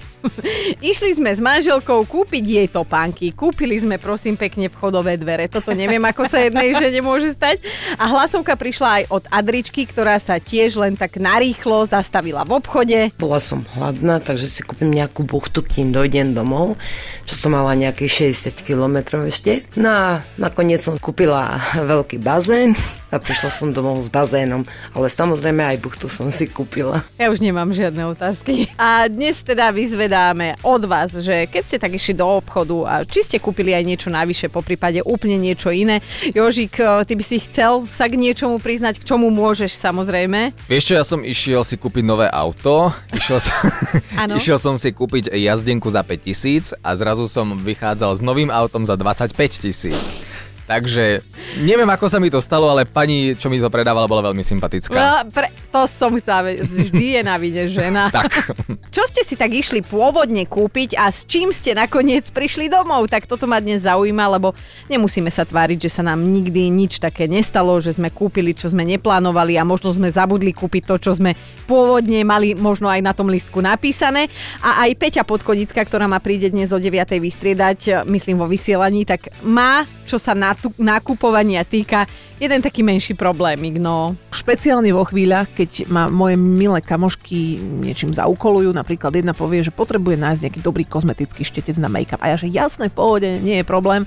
Išli 0.77 1.17
sme 1.17 1.33
s 1.33 1.41
manželkou 1.41 2.05
kúpiť 2.05 2.45
jej 2.45 2.67
topánky. 2.69 3.33
Kúpili 3.33 3.81
sme, 3.81 3.97
prosím, 3.97 4.37
pekne 4.37 4.69
vchodové 4.69 5.17
dvere. 5.17 5.49
Toto 5.49 5.73
neviem, 5.73 6.01
ako 6.05 6.29
sa 6.29 6.37
jednej 6.45 6.77
žene 6.77 7.01
môže 7.01 7.33
stať. 7.33 7.65
A 7.97 8.05
hlasovka 8.05 8.53
prišla 8.53 8.89
aj 9.01 9.03
od 9.09 9.23
Adričky, 9.33 9.89
ktorá 9.89 10.21
sa 10.21 10.37
tiež 10.37 10.77
len 10.77 10.93
tak 10.93 11.17
narýchlo 11.17 11.89
zastavila 11.89 12.45
v 12.45 12.61
obchode. 12.61 13.09
Bola 13.17 13.41
som 13.41 13.65
hladná, 13.73 14.21
takže 14.21 14.45
si 14.45 14.61
kúpim 14.61 14.93
nejakú 14.93 15.25
buchtu, 15.25 15.65
kým 15.65 15.89
dojdem 15.89 16.37
domov, 16.37 16.77
čo 17.25 17.33
som 17.33 17.57
mala 17.57 17.73
nejakých 17.73 18.37
60 18.37 18.61
km 18.61 19.25
ešte. 19.25 19.65
No 19.73 19.89
a 19.89 20.05
nakoniec 20.37 20.85
som 20.85 21.01
kúpila 21.01 21.57
veľký 21.73 22.21
bazén, 22.21 22.77
a 23.15 23.23
prišla 23.23 23.47
som 23.47 23.71
domov 23.71 24.03
s 24.03 24.11
bazénom. 24.11 24.67
Ale 24.91 25.07
samozrejme 25.07 25.63
aj 25.63 25.77
buchtu 25.79 26.11
som 26.11 26.27
si 26.27 26.51
kúpila. 26.51 26.99
Ja 27.15 27.31
už 27.31 27.39
nemám 27.39 27.71
žiadne 27.71 28.11
otázky. 28.11 28.67
A 28.75 29.07
dnes 29.07 29.39
teda 29.39 29.71
vyzvedáme 29.71 30.59
od 30.67 30.83
vás, 30.83 31.15
že 31.23 31.47
keď 31.47 31.63
ste 31.63 31.77
tak 31.79 31.95
išli 31.95 32.19
do 32.19 32.27
obchodu 32.27 32.77
a 32.83 32.93
či 33.07 33.23
ste 33.23 33.37
kúpili 33.39 33.71
aj 33.71 33.87
niečo 33.87 34.09
navyše, 34.11 34.51
po 34.51 34.59
prípade 34.59 34.99
úplne 35.07 35.39
niečo 35.39 35.71
iné. 35.71 36.03
Jožik, 36.35 36.75
ty 36.79 37.13
by 37.15 37.23
si 37.23 37.39
chcel 37.47 37.87
sa 37.87 38.11
k 38.11 38.19
niečomu 38.19 38.59
priznať, 38.59 38.99
k 38.99 39.07
čomu 39.07 39.31
môžeš 39.31 39.71
samozrejme. 39.71 40.51
Vieš 40.67 40.83
čo, 40.91 40.93
ja 40.99 41.05
som 41.07 41.23
išiel 41.23 41.63
si 41.63 41.79
kúpiť 41.79 42.03
nové 42.03 42.27
auto, 42.27 42.91
išiel 43.15 43.39
som, 43.39 43.55
išiel 44.39 44.59
som 44.59 44.75
si 44.75 44.91
kúpiť 44.91 45.31
jazdenku 45.31 45.87
za 45.87 46.03
5000 46.03 46.83
a 46.83 46.89
zrazu 46.99 47.31
som 47.31 47.55
vychádzal 47.55 48.11
s 48.17 48.21
novým 48.25 48.51
autom 48.51 48.83
za 48.83 48.99
25 48.99 49.31
tisíc. 49.63 50.24
Takže 50.65 51.21
neviem, 51.61 51.85
ako 51.85 52.09
sa 52.09 52.17
mi 52.17 52.33
to 52.33 52.41
stalo, 52.41 52.65
ale 52.73 52.89
pani, 52.89 53.37
čo 53.37 53.53
mi 53.53 53.61
to 53.61 53.69
predávala, 53.69 54.09
bola 54.09 54.33
veľmi 54.33 54.41
sympatická. 54.41 54.97
No, 54.97 55.29
pre, 55.29 55.53
to 55.75 55.83
som 55.91 56.15
chcela 56.15 56.47
vedieť. 56.47 56.71
Vždy 56.71 57.05
je 57.19 57.21
na 57.27 57.35
vine 57.35 57.63
žena. 57.67 58.07
Tak. 58.15 58.55
Čo 58.95 59.03
ste 59.11 59.27
si 59.27 59.35
tak 59.35 59.51
išli 59.51 59.83
pôvodne 59.83 60.47
kúpiť 60.47 60.95
a 60.95 61.11
s 61.11 61.27
čím 61.27 61.51
ste 61.51 61.75
nakoniec 61.75 62.31
prišli 62.31 62.71
domov? 62.71 63.11
Tak 63.11 63.27
toto 63.27 63.43
ma 63.43 63.59
dnes 63.59 63.83
zaujíma, 63.83 64.39
lebo 64.39 64.55
nemusíme 64.87 65.27
sa 65.27 65.43
tváriť, 65.43 65.89
že 65.89 65.99
sa 65.99 66.01
nám 66.05 66.23
nikdy 66.23 66.71
nič 66.71 67.03
také 67.03 67.27
nestalo, 67.27 67.75
že 67.83 67.91
sme 67.91 68.07
kúpili, 68.07 68.55
čo 68.55 68.71
sme 68.71 68.87
neplánovali 68.87 69.59
a 69.59 69.67
možno 69.67 69.91
sme 69.91 70.07
zabudli 70.07 70.55
kúpiť 70.55 70.87
to, 70.87 70.95
čo 70.95 71.11
sme 71.11 71.35
pôvodne 71.67 72.23
mali 72.23 72.55
možno 72.55 72.87
aj 72.87 73.03
na 73.03 73.11
tom 73.11 73.27
listku 73.27 73.59
napísané. 73.59 74.31
A 74.63 74.87
aj 74.87 74.95
Peťa 74.95 75.27
Podkodická, 75.27 75.83
ktorá 75.83 76.07
ma 76.07 76.23
príde 76.23 76.47
dnes 76.47 76.71
o 76.71 76.79
9. 76.79 77.19
vystriedať, 77.19 78.07
myslím 78.07 78.39
vo 78.39 78.47
vysielaní, 78.47 79.03
tak 79.03 79.27
má, 79.43 79.83
čo 80.07 80.15
sa 80.15 80.31
natu- 80.31 80.77
nakupovania 80.79 81.67
týka, 81.67 82.07
jeden 82.39 82.59
taký 82.59 82.83
menší 82.83 83.15
problémik, 83.15 83.79
no. 83.79 84.15
Špeciálne 84.31 84.91
vo 84.91 85.07
chvíľach, 85.07 85.47
keď 85.51 85.87
ma 85.87 86.11
moje 86.11 86.35
milé 86.35 86.83
kamošky 86.83 87.59
niečím 87.59 88.11
zaukolujú, 88.11 88.75
napríklad 88.75 89.15
jedna 89.15 89.31
povie, 89.31 89.63
že 89.63 89.71
potrebuje 89.71 90.19
nájsť 90.19 90.41
nejaký 90.47 90.59
dobrý 90.59 90.83
kozmetický 90.83 91.47
štetec 91.47 91.79
na 91.79 91.87
make-up. 91.87 92.19
A 92.19 92.33
ja, 92.33 92.37
že 92.39 92.51
jasné, 92.51 92.91
v 92.91 92.97
pohode, 92.97 93.29
nie 93.39 93.61
je 93.61 93.65
problém. 93.65 94.03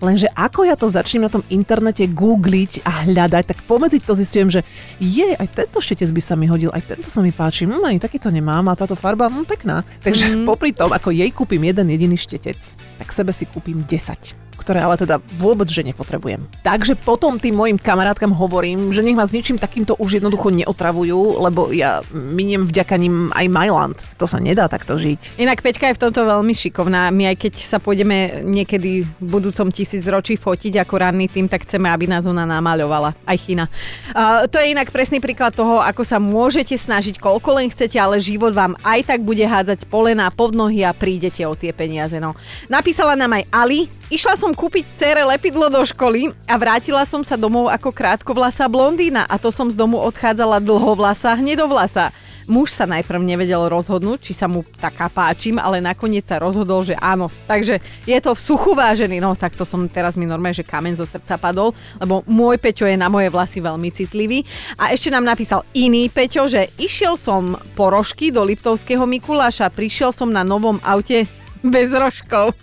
Lenže 0.00 0.32
ako 0.32 0.64
ja 0.64 0.80
to 0.80 0.88
začnem 0.88 1.28
na 1.28 1.32
tom 1.32 1.44
internete 1.52 2.08
googliť 2.08 2.88
a 2.88 3.04
hľadať, 3.04 3.52
tak 3.52 3.58
pomedzi 3.68 4.00
to 4.00 4.16
zistujem, 4.16 4.48
že 4.48 4.64
je, 4.96 5.36
aj 5.36 5.44
tento 5.52 5.76
štetec 5.76 6.08
by 6.08 6.22
sa 6.24 6.40
mi 6.40 6.48
hodil, 6.48 6.72
aj 6.72 6.96
tento 6.96 7.12
sa 7.12 7.20
mi 7.20 7.36
páči, 7.36 7.68
hm, 7.68 7.84
ani 7.84 8.00
takýto 8.00 8.32
nemám 8.32 8.64
a 8.72 8.78
táto 8.80 8.96
farba, 8.96 9.28
hm, 9.28 9.44
pekná. 9.44 9.84
Takže 10.00 10.40
mm. 10.40 10.48
popri 10.48 10.72
tom, 10.72 10.88
ako 10.88 11.12
jej 11.12 11.28
kúpim 11.28 11.60
jeden 11.60 11.92
jediný 11.92 12.16
štetec, 12.16 12.56
tak 12.96 13.12
sebe 13.12 13.36
si 13.36 13.44
kúpim 13.44 13.84
10 13.84 14.49
ktoré 14.60 14.84
ale 14.84 15.00
teda 15.00 15.16
vôbec, 15.40 15.66
že 15.72 15.80
nepotrebujem. 15.80 16.44
Takže 16.60 17.00
potom 17.00 17.40
tým 17.40 17.56
mojim 17.56 17.80
kamarátkam 17.80 18.36
hovorím, 18.36 18.92
že 18.92 19.00
nech 19.00 19.16
ma 19.16 19.24
s 19.24 19.32
ničím 19.32 19.56
takýmto 19.56 19.96
už 19.96 20.20
jednoducho 20.20 20.52
neotravujú, 20.52 21.40
lebo 21.40 21.72
ja 21.72 22.04
miniem 22.12 22.68
vďaka 22.68 22.94
nim 23.00 23.32
aj 23.32 23.46
Myland. 23.48 23.98
To 24.20 24.28
sa 24.28 24.36
nedá 24.36 24.68
takto 24.68 25.00
žiť. 25.00 25.40
Inak 25.40 25.64
Peťka 25.64 25.88
je 25.88 25.96
v 25.96 26.02
tomto 26.04 26.28
veľmi 26.28 26.52
šikovná. 26.52 27.08
My 27.08 27.32
aj 27.32 27.48
keď 27.48 27.54
sa 27.56 27.80
pôjdeme 27.80 28.44
niekedy 28.44 29.02
v 29.02 29.10
budúcom 29.18 29.72
tisícročí 29.72 30.36
fotiť 30.36 30.84
ako 30.84 30.94
ranný 31.00 31.32
tým, 31.32 31.48
tak 31.48 31.64
chceme, 31.64 31.88
aby 31.88 32.04
nás 32.04 32.28
ona 32.28 32.44
namaľovala. 32.44 33.16
Aj 33.24 33.38
China. 33.40 33.66
Uh, 34.12 34.44
to 34.50 34.60
je 34.60 34.76
inak 34.76 34.92
presný 34.92 35.22
príklad 35.24 35.56
toho, 35.56 35.80
ako 35.80 36.04
sa 36.04 36.20
môžete 36.20 36.76
snažiť, 36.76 37.16
koľko 37.16 37.56
len 37.56 37.72
chcete, 37.72 37.96
ale 37.96 38.20
život 38.20 38.52
vám 38.52 38.76
aj 38.84 39.08
tak 39.08 39.20
bude 39.24 39.42
hádzať 39.46 39.88
polená 39.88 40.28
pod 40.34 40.52
nohy 40.52 40.84
a 40.84 40.92
prídete 40.92 41.46
o 41.48 41.56
tie 41.56 41.72
peniaze. 41.72 42.18
No. 42.20 42.36
Napísala 42.68 43.16
nám 43.16 43.40
aj 43.40 43.44
Ali. 43.48 43.88
Išla 44.10 44.34
som 44.34 44.49
kúpiť 44.52 44.84
cére 44.96 45.22
lepidlo 45.26 45.68
do 45.68 45.82
školy 45.82 46.30
a 46.46 46.54
vrátila 46.58 47.02
som 47.02 47.22
sa 47.22 47.34
domov 47.34 47.70
ako 47.70 47.90
krátkovlasá 47.94 48.70
blondína 48.70 49.26
a 49.26 49.36
to 49.38 49.48
som 49.50 49.70
z 49.70 49.76
domu 49.76 49.98
odchádzala 49.98 50.62
dlhovlasá 50.62 51.38
hnedovlasá. 51.38 52.14
Muž 52.50 52.74
sa 52.74 52.82
najprv 52.82 53.22
nevedel 53.22 53.70
rozhodnúť, 53.70 54.26
či 54.26 54.32
sa 54.34 54.50
mu 54.50 54.66
taká 54.82 55.06
páčim, 55.06 55.54
ale 55.54 55.78
nakoniec 55.78 56.26
sa 56.26 56.42
rozhodol, 56.42 56.82
že 56.82 56.98
áno. 56.98 57.30
Takže 57.46 57.78
je 58.02 58.18
to 58.18 58.34
v 58.34 58.40
suchu 58.42 58.74
vážený. 58.74 59.22
No 59.22 59.38
tak 59.38 59.54
to 59.54 59.62
som 59.62 59.86
teraz 59.86 60.18
mi 60.18 60.26
normálne, 60.26 60.58
že 60.58 60.66
kameň 60.66 60.98
zo 60.98 61.06
srdca 61.06 61.38
padol, 61.38 61.70
lebo 62.02 62.26
môj 62.26 62.58
Peťo 62.58 62.90
je 62.90 62.98
na 62.98 63.06
moje 63.06 63.30
vlasy 63.30 63.62
veľmi 63.62 63.94
citlivý. 63.94 64.42
A 64.82 64.90
ešte 64.90 65.14
nám 65.14 65.30
napísal 65.30 65.62
iný 65.78 66.10
Peťo, 66.10 66.50
že 66.50 66.74
išiel 66.74 67.14
som 67.14 67.54
po 67.78 67.86
rožky 67.94 68.34
do 68.34 68.42
Liptovského 68.42 69.06
Mikuláša, 69.06 69.70
prišiel 69.70 70.10
som 70.10 70.34
na 70.34 70.42
novom 70.42 70.82
aute 70.82 71.30
bez 71.74 71.92
rožkov. 71.92 72.56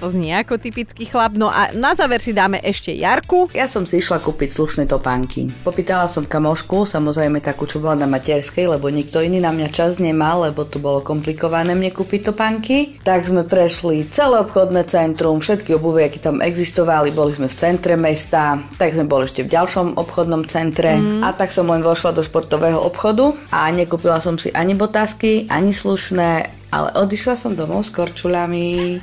To 0.00 0.06
znie 0.12 0.36
ako 0.36 0.60
typický 0.60 1.08
chlap. 1.08 1.34
No 1.38 1.48
a 1.48 1.72
na 1.72 1.96
záver 1.96 2.20
si 2.20 2.36
dáme 2.36 2.60
ešte 2.60 2.92
Jarku. 2.92 3.48
Ja 3.56 3.64
som 3.70 3.88
si 3.88 3.98
išla 4.02 4.20
kúpiť 4.20 4.52
slušné 4.52 4.84
topánky. 4.90 5.48
Popýtala 5.64 6.04
som 6.10 6.28
kamošku, 6.28 6.84
samozrejme 6.84 7.40
takú, 7.40 7.64
čo 7.64 7.80
bola 7.80 8.04
na 8.04 8.08
materskej, 8.10 8.76
lebo 8.76 8.92
nikto 8.92 9.24
iný 9.24 9.40
na 9.40 9.54
mňa 9.54 9.68
čas 9.72 9.98
nemal, 10.02 10.44
lebo 10.44 10.68
to 10.68 10.76
bolo 10.76 11.00
komplikované 11.00 11.72
mne 11.72 11.90
kúpiť 11.94 12.32
topánky. 12.32 13.00
Tak 13.00 13.24
sme 13.24 13.48
prešli 13.48 14.08
celé 14.12 14.42
obchodné 14.44 14.84
centrum, 14.84 15.40
všetky 15.40 15.76
obuvy, 15.78 16.08
aké 16.08 16.20
tam 16.20 16.44
existovali, 16.44 17.14
boli 17.14 17.32
sme 17.32 17.48
v 17.48 17.56
centre 17.56 17.96
mesta, 17.96 18.60
tak 18.76 18.92
sme 18.92 19.08
boli 19.08 19.24
ešte 19.24 19.46
v 19.46 19.52
ďalšom 19.52 19.96
obchodnom 19.96 20.44
centre 20.46 20.98
mm. 20.98 21.24
a 21.24 21.32
tak 21.32 21.50
som 21.50 21.68
len 21.70 21.80
vošla 21.80 22.12
do 22.12 22.22
športového 22.22 22.78
obchodu 22.78 23.32
a 23.50 23.70
nekúpila 23.72 24.20
som 24.20 24.36
si 24.36 24.52
ani 24.52 24.76
botázky, 24.76 25.48
ani 25.48 25.72
slušné, 25.72 26.56
ale 26.76 26.92
odišla 26.92 27.34
som 27.40 27.56
domov 27.56 27.88
s 27.88 27.90
korčulami, 27.90 29.00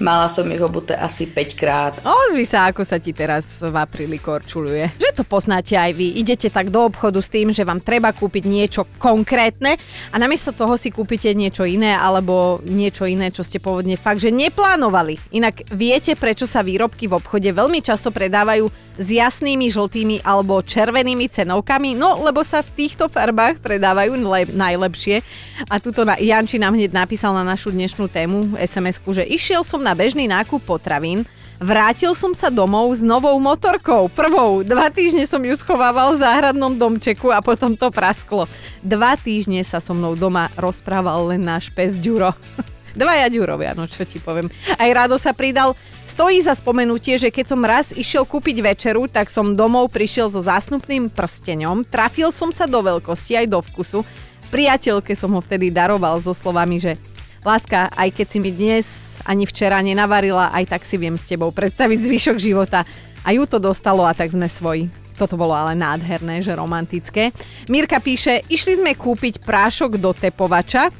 Mala 0.00 0.32
som 0.32 0.48
ich 0.48 0.64
obuté 0.64 0.96
asi 0.96 1.28
5 1.28 1.60
krát. 1.60 1.92
Ozvi 2.00 2.48
sa, 2.48 2.72
ako 2.72 2.88
sa 2.88 2.96
ti 2.96 3.12
teraz 3.12 3.60
v 3.60 3.76
apríli 3.76 4.16
korčuluje. 4.16 4.96
Že 4.96 5.20
to 5.20 5.24
poznáte 5.28 5.76
aj 5.76 5.92
vy. 5.92 6.16
Idete 6.16 6.48
tak 6.48 6.72
do 6.72 6.88
obchodu 6.88 7.20
s 7.20 7.28
tým, 7.28 7.52
že 7.52 7.68
vám 7.68 7.84
treba 7.84 8.08
kúpiť 8.16 8.48
niečo 8.48 8.88
konkrétne 8.96 9.76
a 10.08 10.16
namiesto 10.16 10.56
toho 10.56 10.80
si 10.80 10.88
kúpite 10.88 11.28
niečo 11.36 11.68
iné 11.68 11.92
alebo 11.92 12.64
niečo 12.64 13.04
iné, 13.04 13.28
čo 13.28 13.44
ste 13.44 13.60
pôvodne 13.60 14.00
fakt, 14.00 14.24
že 14.24 14.32
neplánovali. 14.32 15.20
Inak 15.36 15.68
viete, 15.68 16.16
prečo 16.16 16.48
sa 16.48 16.64
výrobky 16.64 17.04
v 17.04 17.20
obchode 17.20 17.52
veľmi 17.52 17.84
často 17.84 18.08
predávajú 18.08 18.72
s 18.96 19.06
jasnými 19.12 19.68
žltými 19.68 20.24
alebo 20.24 20.64
červenými 20.64 21.28
cenovkami? 21.28 21.92
No, 21.92 22.24
lebo 22.24 22.40
sa 22.40 22.64
v 22.64 22.72
týchto 22.72 23.12
farbách 23.12 23.60
predávajú 23.60 24.16
le- 24.16 24.48
najlepšie. 24.48 25.20
A 25.68 25.76
tuto 25.76 26.08
na, 26.08 26.16
Janči 26.16 26.56
nám 26.56 26.72
hneď 26.72 26.96
napísal 26.96 27.36
na 27.36 27.44
našu 27.44 27.68
dnešnú 27.68 28.08
tému 28.08 28.56
SMS-ku, 28.56 29.12
že 29.12 29.28
išiel 29.28 29.60
som 29.60 29.84
na 29.84 29.89
bežný 29.94 30.26
nákup 30.30 30.62
potravín, 30.64 31.26
Vrátil 31.60 32.16
som 32.16 32.32
sa 32.32 32.48
domov 32.48 32.88
s 32.96 33.04
novou 33.04 33.36
motorkou. 33.36 34.08
Prvou. 34.08 34.64
Dva 34.64 34.88
týždne 34.88 35.28
som 35.28 35.44
ju 35.44 35.52
schovával 35.60 36.16
v 36.16 36.24
záhradnom 36.24 36.72
domčeku 36.72 37.28
a 37.28 37.44
potom 37.44 37.76
to 37.76 37.92
prasklo. 37.92 38.48
Dva 38.80 39.12
týždne 39.12 39.60
sa 39.60 39.76
so 39.76 39.92
mnou 39.92 40.16
doma 40.16 40.48
rozprával 40.56 41.28
len 41.28 41.44
náš 41.44 41.68
pes 41.68 42.00
Ďuro. 42.00 42.32
Dvaja 42.96 43.28
Ďurovia, 43.28 43.76
no 43.76 43.84
čo 43.84 44.08
ti 44.08 44.16
poviem. 44.16 44.48
Aj 44.80 44.88
Rado 44.88 45.20
sa 45.20 45.36
pridal. 45.36 45.76
Stojí 46.08 46.40
za 46.40 46.56
spomenutie, 46.56 47.20
že 47.20 47.28
keď 47.28 47.52
som 47.52 47.60
raz 47.60 47.92
išiel 47.92 48.24
kúpiť 48.24 48.56
večeru, 48.64 49.04
tak 49.04 49.28
som 49.28 49.52
domov 49.52 49.92
prišiel 49.92 50.32
so 50.32 50.40
zásnupným 50.40 51.12
prsteňom. 51.12 51.84
Trafil 51.84 52.32
som 52.32 52.56
sa 52.56 52.64
do 52.64 52.80
veľkosti 52.80 53.36
aj 53.36 53.46
do 53.52 53.60
vkusu. 53.60 54.00
Priateľke 54.48 55.12
som 55.12 55.36
ho 55.36 55.44
vtedy 55.44 55.68
daroval 55.68 56.24
so 56.24 56.32
slovami, 56.32 56.80
že 56.80 56.96
Láska, 57.40 57.88
aj 57.96 58.12
keď 58.12 58.26
si 58.28 58.36
mi 58.36 58.52
dnes 58.52 59.16
ani 59.24 59.48
včera 59.48 59.80
nenavarila, 59.80 60.52
aj 60.52 60.76
tak 60.76 60.82
si 60.84 61.00
viem 61.00 61.16
s 61.16 61.24
tebou 61.24 61.48
predstaviť 61.48 61.98
zvyšok 62.04 62.36
života. 62.36 62.84
A 63.24 63.32
ju 63.32 63.48
to 63.48 63.56
dostalo 63.56 64.04
a 64.04 64.12
tak 64.12 64.28
sme 64.28 64.44
svoji. 64.44 64.92
Toto 65.16 65.40
bolo 65.40 65.56
ale 65.56 65.72
nádherné, 65.72 66.44
že 66.44 66.52
romantické. 66.52 67.32
Mirka 67.64 67.96
píše, 67.96 68.44
išli 68.52 68.84
sme 68.84 68.92
kúpiť 68.92 69.40
prášok 69.40 69.96
do 69.96 70.12
tepovača 70.12 70.92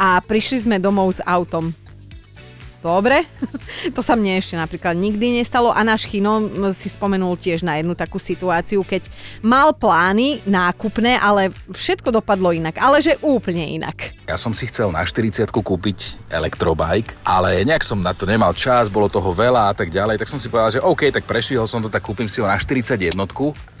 a 0.00 0.24
prišli 0.24 0.64
sme 0.64 0.76
domov 0.80 1.16
s 1.16 1.20
autom. 1.20 1.76
Dobre, 2.84 3.24
to 3.96 4.04
sa 4.04 4.12
mne 4.12 4.36
ešte 4.36 4.60
napríklad 4.60 4.92
nikdy 4.92 5.40
nestalo 5.40 5.72
a 5.72 5.80
náš 5.80 6.04
Chino 6.04 6.36
si 6.76 6.92
spomenul 6.92 7.40
tiež 7.40 7.64
na 7.64 7.80
jednu 7.80 7.96
takú 7.96 8.20
situáciu, 8.20 8.84
keď 8.84 9.08
mal 9.40 9.72
plány 9.72 10.44
nákupné, 10.44 11.16
ale 11.16 11.48
všetko 11.72 12.12
dopadlo 12.12 12.52
inak, 12.52 12.76
ale 12.76 13.00
že 13.00 13.16
úplne 13.24 13.80
inak. 13.80 14.12
Ja 14.28 14.36
som 14.36 14.52
si 14.52 14.68
chcel 14.68 14.92
na 14.92 15.00
40 15.00 15.48
kúpiť 15.48 16.28
elektrobike, 16.28 17.16
ale 17.24 17.64
nejak 17.64 17.80
som 17.80 18.04
na 18.04 18.12
to 18.12 18.28
nemal 18.28 18.52
čas, 18.52 18.92
bolo 18.92 19.08
toho 19.08 19.32
veľa 19.32 19.72
a 19.72 19.74
tak 19.74 19.88
ďalej, 19.88 20.20
tak 20.20 20.28
som 20.28 20.36
si 20.36 20.52
povedal, 20.52 20.76
že 20.76 20.84
OK, 20.84 21.08
tak 21.08 21.24
prešvihol 21.24 21.64
som 21.64 21.80
to, 21.80 21.88
tak 21.88 22.04
kúpim 22.04 22.28
si 22.28 22.44
ho 22.44 22.46
na 22.46 22.60
41, 22.60 23.16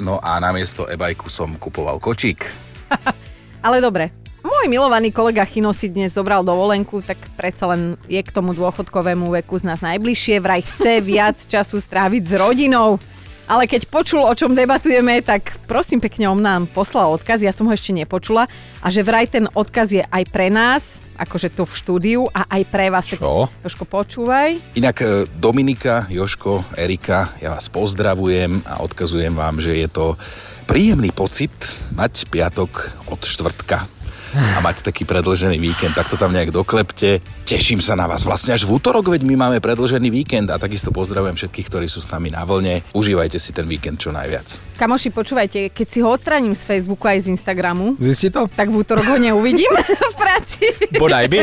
no 0.00 0.16
a 0.16 0.40
namiesto 0.40 0.88
e-bajku 0.88 1.28
som 1.28 1.52
kupoval 1.60 2.00
kočík. 2.00 2.40
ale 3.68 3.84
dobre, 3.84 4.23
môj 4.44 4.68
milovaný 4.68 5.12
kolega 5.12 5.44
Chino 5.48 5.72
si 5.72 5.88
dnes 5.88 6.12
zobral 6.12 6.44
dovolenku, 6.44 7.00
tak 7.00 7.20
predsa 7.36 7.68
len 7.72 8.00
je 8.08 8.20
k 8.20 8.32
tomu 8.32 8.52
dôchodkovému 8.52 9.32
veku 9.40 9.56
z 9.56 9.68
nás 9.68 9.80
najbližšie, 9.80 10.40
vraj 10.40 10.60
chce 10.64 11.00
viac 11.00 11.36
času 11.36 11.80
stráviť 11.80 12.22
s 12.28 12.32
rodinou. 12.36 12.96
Ale 13.44 13.68
keď 13.68 13.92
počul, 13.92 14.24
o 14.24 14.32
čom 14.32 14.56
debatujeme, 14.56 15.20
tak 15.20 15.60
prosím 15.68 16.00
pekne, 16.00 16.32
on 16.32 16.40
nám 16.40 16.64
poslal 16.64 17.12
odkaz, 17.12 17.44
ja 17.44 17.52
som 17.52 17.68
ho 17.68 17.76
ešte 17.76 17.92
nepočula. 17.92 18.48
A 18.80 18.88
že 18.88 19.04
vraj 19.04 19.28
ten 19.28 19.52
odkaz 19.52 19.92
je 19.92 20.00
aj 20.00 20.24
pre 20.32 20.48
nás, 20.48 21.04
akože 21.20 21.52
tu 21.52 21.68
v 21.68 21.76
štúdiu, 21.76 22.20
a 22.32 22.48
aj 22.48 22.62
pre 22.72 22.88
vás. 22.88 23.04
Tak 23.04 23.20
Čo? 23.20 23.52
Jožko, 23.60 23.84
počúvaj. 23.84 24.80
Inak 24.80 24.96
e, 25.04 25.28
Dominika, 25.36 26.08
Joško, 26.08 26.72
Erika, 26.72 27.36
ja 27.44 27.52
vás 27.52 27.68
pozdravujem 27.68 28.64
a 28.64 28.80
odkazujem 28.80 29.36
vám, 29.36 29.60
že 29.60 29.76
je 29.76 29.92
to 29.92 30.16
príjemný 30.64 31.12
pocit 31.12 31.52
mať 31.92 32.24
piatok 32.32 32.96
od 33.12 33.20
štvrtka 33.28 33.93
a 34.34 34.58
mať 34.58 34.82
taký 34.82 35.06
predlžený 35.06 35.62
víkend, 35.62 35.94
tak 35.94 36.10
to 36.10 36.18
tam 36.18 36.34
nejak 36.34 36.50
doklepte. 36.50 37.22
Teším 37.46 37.78
sa 37.78 37.94
na 37.94 38.10
vás 38.10 38.26
vlastne 38.26 38.50
až 38.50 38.66
v 38.66 38.82
útorok, 38.82 39.14
veď 39.14 39.22
my 39.22 39.34
máme 39.38 39.58
predlžený 39.62 40.10
víkend 40.10 40.50
a 40.50 40.58
takisto 40.58 40.90
pozdravujem 40.90 41.38
všetkých, 41.38 41.66
ktorí 41.70 41.86
sú 41.86 42.02
s 42.02 42.10
nami 42.10 42.34
na 42.34 42.42
vlne. 42.42 42.82
Užívajte 42.90 43.38
si 43.38 43.54
ten 43.54 43.70
víkend 43.70 44.02
čo 44.02 44.10
najviac. 44.10 44.58
Kamoši, 44.74 45.14
počúvajte, 45.14 45.70
keď 45.70 45.86
si 45.86 45.98
ho 46.02 46.10
odstraním 46.10 46.58
z 46.58 46.66
Facebooku 46.66 47.06
aj 47.06 47.30
z 47.30 47.38
Instagramu, 47.38 47.94
Zistí 48.02 48.34
to? 48.34 48.50
tak 48.50 48.74
v 48.74 48.82
útorok 48.82 49.06
ho 49.06 49.18
neuvidím 49.22 49.70
v 50.12 50.16
práci. 50.18 50.66
Bodaj 50.98 51.30
by. 51.30 51.42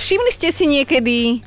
Všimli 0.00 0.30
ste 0.32 0.48
si 0.56 0.64
niekedy, 0.64 1.44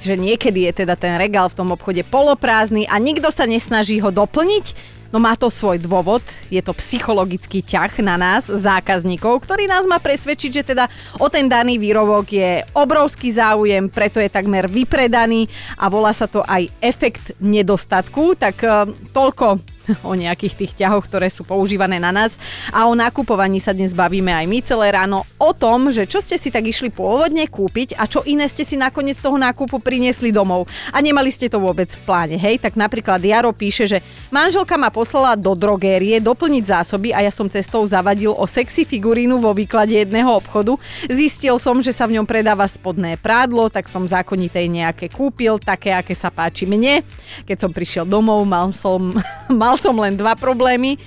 že 0.00 0.16
niekedy 0.16 0.72
je 0.72 0.84
teda 0.84 0.96
ten 0.96 1.20
regál 1.20 1.52
v 1.52 1.56
tom 1.56 1.68
obchode 1.72 2.00
poloprázdny 2.00 2.88
a 2.88 2.96
nikto 2.96 3.28
sa 3.28 3.44
nesnaží 3.44 4.00
ho 4.00 4.08
doplniť? 4.08 4.95
No 5.14 5.22
má 5.22 5.38
to 5.38 5.46
svoj 5.46 5.78
dôvod, 5.78 6.22
je 6.50 6.58
to 6.58 6.74
psychologický 6.74 7.62
ťah 7.62 7.92
na 8.02 8.18
nás, 8.18 8.50
zákazníkov, 8.50 9.46
ktorý 9.46 9.70
nás 9.70 9.86
má 9.86 10.02
presvedčiť, 10.02 10.50
že 10.50 10.66
teda 10.74 10.90
o 11.22 11.30
ten 11.30 11.46
daný 11.46 11.78
výrobok 11.78 12.26
je 12.26 12.66
obrovský 12.74 13.30
záujem, 13.30 13.86
preto 13.86 14.18
je 14.18 14.26
takmer 14.26 14.66
vypredaný 14.66 15.46
a 15.78 15.86
volá 15.86 16.10
sa 16.10 16.26
to 16.26 16.42
aj 16.42 16.66
efekt 16.82 17.38
nedostatku, 17.38 18.34
tak 18.34 18.66
e, 18.66 18.90
toľko 19.14 19.75
o 20.08 20.12
nejakých 20.12 20.54
tých 20.54 20.72
ťahoch, 20.84 21.06
ktoré 21.06 21.30
sú 21.30 21.46
používané 21.46 21.96
na 22.02 22.10
nás. 22.10 22.38
A 22.74 22.90
o 22.90 22.94
nakupovaní 22.94 23.62
sa 23.62 23.72
dnes 23.72 23.94
bavíme 23.94 24.32
aj 24.34 24.46
my 24.46 24.58
celé 24.62 24.86
ráno 24.92 25.22
o 25.38 25.50
tom, 25.54 25.90
že 25.94 26.08
čo 26.08 26.18
ste 26.20 26.36
si 26.38 26.50
tak 26.50 26.66
išli 26.66 26.90
pôvodne 26.90 27.46
kúpiť 27.46 27.98
a 27.98 28.08
čo 28.10 28.22
iné 28.26 28.50
ste 28.50 28.66
si 28.66 28.74
nakoniec 28.74 29.18
toho 29.18 29.38
nákupu 29.38 29.78
priniesli 29.80 30.34
domov. 30.34 30.66
A 30.90 30.98
nemali 30.98 31.30
ste 31.30 31.46
to 31.46 31.62
vôbec 31.62 31.88
v 31.88 32.02
pláne, 32.02 32.36
hej? 32.36 32.58
Tak 32.58 32.74
napríklad 32.74 33.22
Jaro 33.22 33.54
píše, 33.54 33.86
že 33.86 33.98
manželka 34.34 34.74
ma 34.74 34.90
poslala 34.90 35.38
do 35.38 35.54
drogérie 35.54 36.18
doplniť 36.18 36.64
zásoby 36.66 37.14
a 37.14 37.22
ja 37.22 37.32
som 37.32 37.46
cestou 37.46 37.86
zavadil 37.86 38.34
o 38.34 38.44
sexy 38.44 38.82
figurínu 38.82 39.38
vo 39.38 39.54
výklade 39.54 39.94
jedného 39.94 40.28
obchodu. 40.34 40.76
Zistil 41.06 41.56
som, 41.62 41.78
že 41.80 41.94
sa 41.94 42.08
v 42.08 42.18
ňom 42.20 42.26
predáva 42.26 42.66
spodné 42.66 43.16
prádlo, 43.20 43.68
tak 43.70 43.86
som 43.86 44.08
zákonitej 44.08 44.66
nejaké 44.68 45.06
kúpil, 45.12 45.60
také, 45.62 45.94
aké 45.94 46.12
sa 46.16 46.32
páči 46.32 46.66
mne. 46.66 47.04
Keď 47.46 47.56
som 47.56 47.70
prišiel 47.70 48.04
domov, 48.08 48.42
mal 48.44 48.72
som, 48.74 49.14
mal 49.62 49.75
som 49.78 49.96
len 49.96 50.16
dva 50.18 50.34
problémy. 50.34 50.98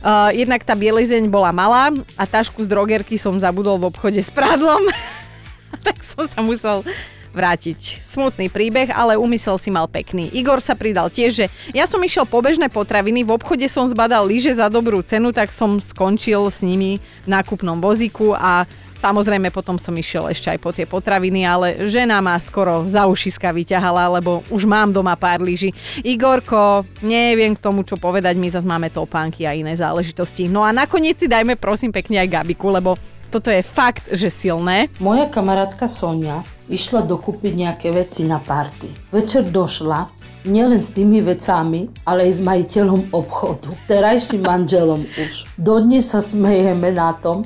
Uh, 0.00 0.32
jednak 0.32 0.64
tá 0.64 0.72
bielizeň 0.72 1.28
bola 1.28 1.52
malá 1.52 1.92
a 2.16 2.24
tašku 2.24 2.64
z 2.64 2.68
drogerky 2.72 3.20
som 3.20 3.36
zabudol 3.36 3.76
v 3.76 3.88
obchode 3.92 4.20
s 4.20 4.32
prádlom. 4.32 4.80
tak 5.86 6.00
som 6.00 6.24
sa 6.24 6.40
musel 6.40 6.80
vrátiť. 7.30 8.02
Smutný 8.10 8.50
príbeh, 8.50 8.90
ale 8.90 9.14
úmysel 9.14 9.54
si 9.56 9.70
mal 9.70 9.86
pekný. 9.86 10.30
Igor 10.34 10.58
sa 10.58 10.74
pridal 10.74 11.08
tiež, 11.08 11.30
že 11.30 11.46
ja 11.70 11.86
som 11.86 12.02
išiel 12.02 12.26
po 12.26 12.42
bežné 12.42 12.66
potraviny, 12.66 13.22
v 13.22 13.34
obchode 13.38 13.66
som 13.70 13.86
zbadal 13.86 14.26
lyže 14.26 14.58
za 14.58 14.66
dobrú 14.66 14.98
cenu, 15.06 15.30
tak 15.30 15.54
som 15.54 15.78
skončil 15.78 16.50
s 16.50 16.66
nimi 16.66 16.98
v 16.98 17.28
nákupnom 17.30 17.78
vozíku 17.78 18.34
a 18.34 18.66
Samozrejme, 19.00 19.48
potom 19.48 19.80
som 19.80 19.96
išiel 19.96 20.28
ešte 20.28 20.52
aj 20.52 20.58
po 20.60 20.76
tie 20.76 20.84
potraviny, 20.84 21.40
ale 21.48 21.88
žena 21.88 22.20
ma 22.20 22.36
skoro 22.36 22.84
za 22.84 23.08
ušiska 23.08 23.48
vyťahala, 23.48 24.20
lebo 24.20 24.44
už 24.52 24.68
mám 24.68 24.92
doma 24.92 25.16
pár 25.16 25.40
lyží. 25.40 25.72
Igorko, 26.04 26.84
neviem 27.00 27.56
k 27.56 27.64
tomu, 27.64 27.80
čo 27.80 27.96
povedať, 27.96 28.36
my 28.36 28.52
zase 28.52 28.68
máme 28.68 28.92
topánky 28.92 29.48
a 29.48 29.56
iné 29.56 29.72
záležitosti. 29.72 30.52
No 30.52 30.60
a 30.60 30.68
nakoniec 30.68 31.16
si 31.16 31.32
dajme 31.32 31.56
prosím 31.56 31.96
pekne 31.96 32.20
aj 32.20 32.28
Gabiku, 32.28 32.68
lebo 32.68 33.00
toto 33.32 33.48
je 33.48 33.64
fakt, 33.64 34.12
že 34.12 34.28
silné. 34.28 34.92
Moja 35.00 35.32
kamarátka 35.32 35.88
Sonia 35.88 36.44
išla 36.68 37.00
dokúpiť 37.00 37.52
nejaké 37.56 37.88
veci 37.96 38.28
na 38.28 38.36
party. 38.36 39.16
Večer 39.16 39.48
došla, 39.48 40.12
nielen 40.44 40.80
s 40.80 40.92
tými 40.92 41.20
vecami, 41.20 41.88
ale 42.04 42.28
aj 42.28 42.32
s 42.36 42.40
majiteľom 42.40 43.12
obchodu. 43.12 43.72
Terajším 43.88 44.44
manželom 44.44 45.04
už. 45.04 45.48
Dodnes 45.56 46.08
sa 46.08 46.20
smejeme 46.20 46.92
na 46.92 47.12
tom, 47.16 47.44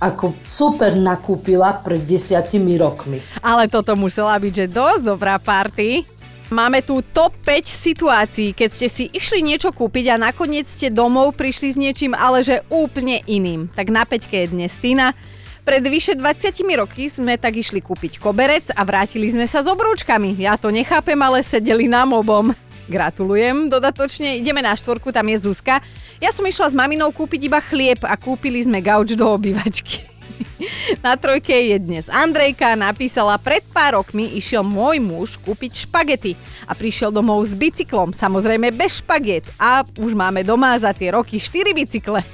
ako 0.00 0.32
super 0.48 0.96
nakúpila 0.96 1.76
pred 1.84 2.00
desiatimi 2.00 2.80
rokmi. 2.80 3.20
Ale 3.44 3.68
toto 3.68 3.92
musela 3.94 4.40
byť, 4.40 4.52
že 4.64 4.66
dosť 4.72 5.02
dobrá 5.04 5.36
party. 5.36 6.08
Máme 6.50 6.82
tu 6.82 6.98
top 7.14 7.30
5 7.46 7.62
situácií, 7.70 8.50
keď 8.56 8.70
ste 8.74 8.88
si 8.90 9.04
išli 9.14 9.38
niečo 9.38 9.70
kúpiť 9.70 10.10
a 10.10 10.16
nakoniec 10.18 10.66
ste 10.66 10.90
domov 10.90 11.38
prišli 11.38 11.68
s 11.70 11.76
niečím, 11.78 12.10
ale 12.10 12.42
že 12.42 12.66
úplne 12.66 13.22
iným. 13.30 13.70
Tak 13.70 13.86
na 13.86 14.02
5 14.02 14.26
je 14.26 14.50
dnes 14.50 14.72
Tina. 14.74 15.14
Pred 15.62 15.86
vyše 15.86 16.18
20 16.18 16.50
roky 16.74 17.06
sme 17.06 17.38
tak 17.38 17.54
išli 17.54 17.78
kúpiť 17.78 18.18
koberec 18.18 18.72
a 18.74 18.82
vrátili 18.82 19.30
sme 19.30 19.46
sa 19.46 19.62
s 19.62 19.70
obrúčkami. 19.70 20.42
Ja 20.42 20.58
to 20.58 20.74
nechápem, 20.74 21.20
ale 21.22 21.46
sedeli 21.46 21.86
nám 21.86 22.16
obom. 22.16 22.50
Gratulujem 22.90 23.70
dodatočne. 23.70 24.42
Ideme 24.42 24.58
na 24.66 24.74
štvorku, 24.74 25.14
tam 25.14 25.30
je 25.30 25.38
Zuzka. 25.46 25.78
Ja 26.18 26.34
som 26.34 26.42
išla 26.42 26.74
s 26.74 26.74
maminou 26.74 27.14
kúpiť 27.14 27.46
iba 27.46 27.62
chlieb 27.62 28.02
a 28.02 28.18
kúpili 28.18 28.58
sme 28.66 28.82
gauč 28.82 29.14
do 29.14 29.30
obývačky. 29.30 30.10
Na 31.06 31.14
trojke 31.14 31.54
je 31.54 31.78
dnes 31.78 32.10
Andrejka, 32.10 32.74
napísala, 32.74 33.38
pred 33.38 33.62
pár 33.70 34.02
rokmi 34.02 34.34
išiel 34.34 34.66
môj 34.66 34.98
muž 34.98 35.38
kúpiť 35.38 35.86
špagety 35.86 36.34
a 36.66 36.74
prišiel 36.74 37.14
domov 37.14 37.46
s 37.46 37.54
bicyklom, 37.54 38.10
samozrejme 38.10 38.74
bez 38.74 38.98
špaget 38.98 39.46
a 39.54 39.86
už 39.94 40.12
máme 40.18 40.42
doma 40.42 40.74
za 40.74 40.90
tie 40.90 41.14
roky 41.14 41.38
4 41.38 41.70
bicykle. 41.70 42.26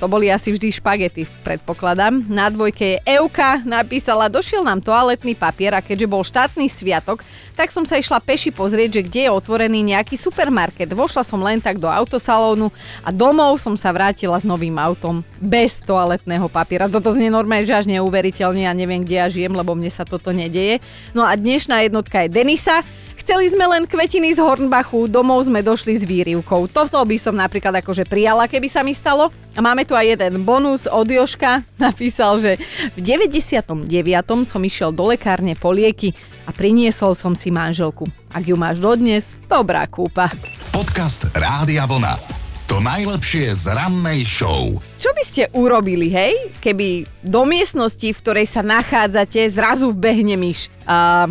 To 0.00 0.08
boli 0.08 0.32
asi 0.32 0.56
vždy 0.56 0.72
špagety, 0.80 1.28
predpokladám. 1.44 2.24
Na 2.24 2.48
dvojke 2.48 2.96
je 2.96 3.20
Euka, 3.20 3.60
napísala, 3.68 4.32
došiel 4.32 4.64
nám 4.64 4.80
toaletný 4.80 5.36
papier 5.36 5.76
a 5.76 5.84
keďže 5.84 6.08
bol 6.08 6.24
štátny 6.24 6.72
sviatok, 6.72 7.20
tak 7.52 7.68
som 7.68 7.84
sa 7.84 8.00
išla 8.00 8.16
peši 8.24 8.48
pozrieť, 8.48 8.96
že 8.96 9.04
kde 9.04 9.20
je 9.28 9.30
otvorený 9.36 9.84
nejaký 9.92 10.16
supermarket. 10.16 10.88
Vošla 10.96 11.20
som 11.20 11.44
len 11.44 11.60
tak 11.60 11.76
do 11.76 11.84
autosalónu 11.84 12.72
a 13.04 13.12
domov 13.12 13.60
som 13.60 13.76
sa 13.76 13.92
vrátila 13.92 14.40
s 14.40 14.48
novým 14.48 14.80
autom 14.80 15.20
bez 15.36 15.84
toaletného 15.84 16.48
papiera. 16.48 16.88
Toto 16.88 17.12
znie 17.12 17.28
normálne, 17.28 17.68
že 17.68 17.76
až 17.76 17.84
neuveriteľne, 17.92 18.64
ja 18.64 18.72
neviem, 18.72 19.04
kde 19.04 19.20
ja 19.20 19.28
žijem, 19.28 19.52
lebo 19.52 19.76
mne 19.76 19.92
sa 19.92 20.08
toto 20.08 20.32
nedeje. 20.32 20.80
No 21.12 21.28
a 21.28 21.36
dnešná 21.36 21.84
jednotka 21.84 22.24
je 22.24 22.32
Denisa, 22.32 22.80
Chceli 23.20 23.52
sme 23.52 23.68
len 23.68 23.84
kvetiny 23.84 24.32
z 24.32 24.40
Hornbachu, 24.40 25.04
domov 25.04 25.44
sme 25.44 25.60
došli 25.60 25.92
s 25.92 26.08
výrivkou. 26.08 26.72
Toto 26.72 26.96
by 27.04 27.16
som 27.20 27.36
napríklad 27.36 27.84
akože 27.84 28.08
prijala, 28.08 28.48
keby 28.48 28.64
sa 28.64 28.80
mi 28.80 28.96
stalo. 28.96 29.28
A 29.52 29.60
máme 29.60 29.84
tu 29.84 29.92
aj 29.92 30.16
jeden 30.16 30.40
bonus 30.48 30.88
od 30.88 31.04
Joška. 31.04 31.60
Napísal, 31.76 32.40
že 32.40 32.56
v 32.96 33.00
99. 33.04 33.76
som 34.48 34.60
išiel 34.64 34.88
do 34.96 35.04
lekárne 35.12 35.52
po 35.52 35.68
lieky 35.68 36.16
a 36.48 36.50
priniesol 36.56 37.12
som 37.12 37.36
si 37.36 37.52
manželku. 37.52 38.08
Ak 38.32 38.48
ju 38.48 38.56
máš 38.56 38.80
dodnes, 38.80 39.36
dobrá 39.52 39.84
kúpa. 39.84 40.32
Podcast 40.72 41.28
Rádia 41.36 41.84
Vlna. 41.84 42.40
To 42.72 42.78
najlepšie 42.78 43.52
z 43.52 43.74
rannej 43.74 44.22
show. 44.22 44.70
Čo 44.96 45.10
by 45.10 45.22
ste 45.26 45.42
urobili, 45.58 46.06
hej, 46.06 46.54
keby 46.62 47.02
do 47.20 47.42
miestnosti, 47.42 48.14
v 48.14 48.20
ktorej 48.22 48.46
sa 48.46 48.62
nachádzate, 48.62 49.42
zrazu 49.50 49.90
vbehne 49.90 50.38
myš? 50.38 50.70
A 50.86 51.26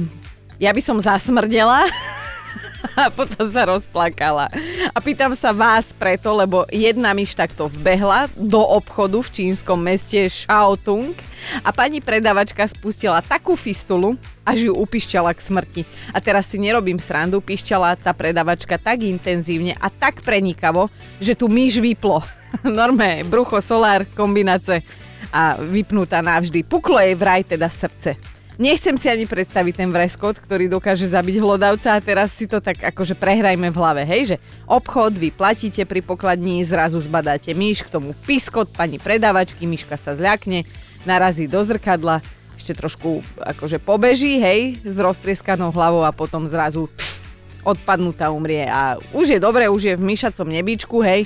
ja 0.60 0.76
by 0.76 0.82
som 0.84 1.00
zasmrdela 1.00 1.88
a 3.00 3.08
potom 3.08 3.48
sa 3.48 3.63
rozplakala. 3.72 4.52
A 4.91 4.98
pýtam 5.00 5.32
sa 5.32 5.56
vás 5.56 5.95
preto, 5.95 6.36
lebo 6.36 6.67
jedna 6.67 7.15
myš 7.15 7.32
takto 7.32 7.72
vbehla 7.72 8.28
do 8.36 8.60
obchodu 8.60 9.24
v 9.24 9.30
čínskom 9.32 9.80
meste 9.80 10.28
Shaotung 10.28 11.15
a 11.63 11.72
pani 11.72 12.04
predavačka 12.04 12.67
spustila 12.67 13.24
takú 13.24 13.56
fistulu, 13.56 14.19
až 14.43 14.67
ju 14.67 14.74
upišťala 14.76 15.32
k 15.32 15.39
smrti. 15.39 15.82
A 16.12 16.19
teraz 16.19 16.52
si 16.52 16.60
nerobím 16.60 17.00
srandu, 17.00 17.39
pišťala 17.39 17.95
tá 17.95 18.12
predavačka 18.12 18.76
tak 18.76 19.00
intenzívne 19.08 19.80
a 19.80 19.88
tak 19.88 20.19
prenikavo, 20.19 20.91
že 21.24 21.39
tu 21.39 21.48
myš 21.48 21.80
vyplo. 21.80 22.19
Normé, 22.67 23.24
brucho, 23.24 23.63
solár, 23.63 24.04
kombináce 24.12 24.84
a 25.32 25.56
vypnutá 25.56 26.19
navždy. 26.19 26.67
Puklo 26.67 27.00
jej 27.00 27.15
vraj 27.15 27.48
teda 27.48 27.72
srdce. 27.72 28.38
Nechcem 28.60 29.00
si 29.00 29.08
ani 29.08 29.24
predstaviť 29.24 29.72
ten 29.72 29.88
vreskot, 29.88 30.36
ktorý 30.36 30.67
dokáže 30.67 31.08
zabiť 31.08 31.39
hlodavca 31.39 31.95
a 31.95 32.04
teraz 32.04 32.36
si 32.36 32.43
to 32.43 32.60
tak 32.60 32.76
akože 32.91 33.15
prehrajme 33.15 33.72
v 33.72 33.80
hlave, 33.80 34.04
hej, 34.04 34.36
že 34.36 34.38
obchod, 34.67 35.15
vy 35.15 35.32
platíte 35.32 35.88
pri 35.88 36.04
pokladni, 36.04 36.60
zrazu 36.67 37.00
zbadáte 37.00 37.56
myš, 37.56 37.88
k 37.88 37.93
tomu 37.95 38.12
piskot 38.28 38.67
pani 38.76 39.00
predavačky, 39.00 39.63
myška 39.63 39.95
sa 39.95 40.12
zľakne, 40.12 40.67
narazí 41.08 41.48
do 41.48 41.63
zrkadla, 41.63 42.19
ešte 42.60 42.76
trošku 42.76 43.24
akože 43.39 43.80
pobeží, 43.80 44.43
hej, 44.43 44.76
s 44.84 45.00
roztrieskanou 45.00 45.72
hlavou 45.72 46.04
a 46.04 46.12
potom 46.12 46.52
zrazu 46.52 46.91
pš, 46.91 47.24
odpadnutá 47.63 48.28
umrie 48.28 48.67
a 48.67 49.00
už 49.15 49.36
je 49.36 49.39
dobre, 49.39 49.72
už 49.72 49.82
je 49.88 49.95
v 49.95 50.04
myšacom 50.04 50.52
nebičku, 50.52 51.00
hej, 51.00 51.24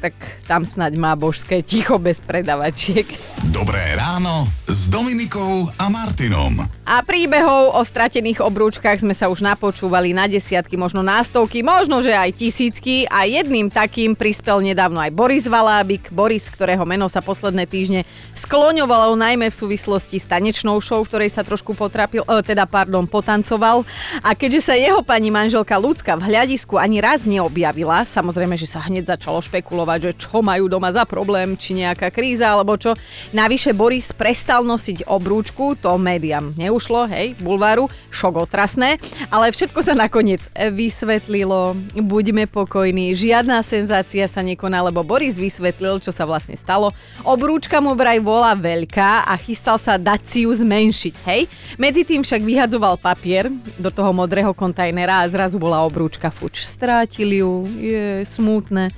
tak 0.00 0.16
tam 0.48 0.64
snaď 0.64 0.96
má 0.96 1.12
božské 1.12 1.60
ticho 1.60 2.00
bez 2.00 2.24
predavačiek. 2.24 3.04
Dobré 3.52 3.92
ráno 4.00 4.48
s 4.64 4.88
Dominikou 4.88 5.68
a 5.76 5.92
Martinom. 5.92 6.64
A 6.88 7.04
príbehov 7.04 7.76
o 7.76 7.82
stratených 7.84 8.40
obrúčkach 8.40 8.98
sme 8.98 9.12
sa 9.12 9.28
už 9.28 9.44
napočúvali 9.44 10.16
na 10.16 10.24
desiatky, 10.24 10.80
možno 10.80 11.04
na 11.04 11.20
stovky, 11.20 11.60
možno 11.60 12.00
že 12.00 12.16
aj 12.16 12.40
tisícky 12.40 13.04
a 13.06 13.28
jedným 13.28 13.68
takým 13.68 14.16
prispel 14.16 14.64
nedávno 14.64 15.02
aj 15.02 15.12
Boris 15.12 15.44
Valábik. 15.44 16.08
Boris, 16.08 16.48
ktorého 16.48 16.82
meno 16.88 17.06
sa 17.12 17.20
posledné 17.20 17.68
týždne 17.68 18.08
skloňovalo 18.38 19.18
najmä 19.18 19.52
v 19.52 19.58
súvislosti 19.58 20.16
s 20.16 20.26
tanečnou 20.30 20.80
show, 20.80 21.04
v 21.04 21.10
ktorej 21.10 21.30
sa 21.34 21.42
trošku 21.42 21.74
potrapil, 21.74 22.22
e, 22.24 22.40
teda 22.46 22.64
pardon, 22.64 23.04
potancoval. 23.10 23.84
A 24.24 24.32
keďže 24.32 24.70
sa 24.70 24.74
jeho 24.78 25.04
pani 25.04 25.28
manželka 25.34 25.76
Lucka 25.76 26.14
v 26.14 26.30
hľadisku 26.30 26.78
ani 26.78 27.02
raz 27.02 27.26
neobjavila, 27.26 28.06
samozrejme, 28.06 28.54
že 28.54 28.70
sa 28.70 28.86
hneď 28.86 29.18
začalo 29.18 29.42
špekulovať, 29.42 29.89
že 29.96 30.12
čo 30.14 30.44
majú 30.44 30.68
doma 30.68 30.92
za 30.92 31.08
problém, 31.08 31.56
či 31.56 31.74
nejaká 31.74 32.12
kríza 32.12 32.52
alebo 32.52 32.76
čo. 32.76 32.92
Navyše 33.32 33.72
Boris 33.72 34.12
prestal 34.12 34.62
nosiť 34.62 35.08
obrúčku, 35.08 35.74
to 35.80 35.96
médiam 35.96 36.52
neušlo, 36.54 37.08
hej, 37.08 37.34
bulváru, 37.40 37.88
šok 38.12 38.44
otrasné, 38.44 39.00
ale 39.32 39.50
všetko 39.50 39.80
sa 39.80 39.96
nakoniec 39.96 40.46
vysvetlilo. 40.52 41.74
Buďme 41.96 42.44
pokojní, 42.46 43.16
žiadna 43.16 43.64
senzácia 43.64 44.28
sa 44.28 44.44
nekoná, 44.44 44.84
lebo 44.84 45.00
Boris 45.00 45.40
vysvetlil, 45.40 45.98
čo 46.04 46.12
sa 46.12 46.28
vlastne 46.28 46.54
stalo. 46.58 46.92
Obrúčka 47.24 47.80
mu 47.80 47.96
vraj 47.96 48.20
bola 48.20 48.52
veľká 48.52 49.24
a 49.24 49.34
chystal 49.40 49.80
sa 49.80 49.96
dať 49.96 50.20
si 50.26 50.38
ju 50.44 50.52
zmenšiť, 50.52 51.14
hej. 51.24 51.48
Medzi 51.80 52.04
tým 52.04 52.20
však 52.26 52.42
vyhadzoval 52.44 53.00
papier 53.00 53.48
do 53.78 53.88
toho 53.88 54.12
modrého 54.12 54.52
kontajnera 54.52 55.22
a 55.22 55.30
zrazu 55.30 55.56
bola 55.56 55.80
obrúčka 55.86 56.28
fuč. 56.28 56.66
Strátili 56.66 57.40
ju, 57.40 57.64
je 57.78 58.26
smutné. 58.26 58.90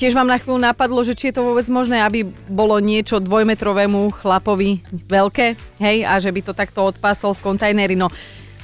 Tiež 0.00 0.16
vám 0.16 0.32
na 0.32 0.40
chvíľu 0.40 0.56
napadlo, 0.56 1.04
že 1.04 1.12
či 1.12 1.28
je 1.28 1.36
to 1.36 1.44
vôbec 1.44 1.68
možné, 1.68 2.00
aby 2.00 2.24
bolo 2.48 2.80
niečo 2.80 3.20
dvojmetrovému 3.20 4.08
chlapovi 4.16 4.80
veľké, 4.88 5.76
hej, 5.76 6.08
a 6.08 6.16
že 6.16 6.32
by 6.32 6.40
to 6.40 6.56
takto 6.56 6.88
odpásol 6.88 7.36
v 7.36 7.44
kontajneri. 7.44 8.00
No, 8.00 8.08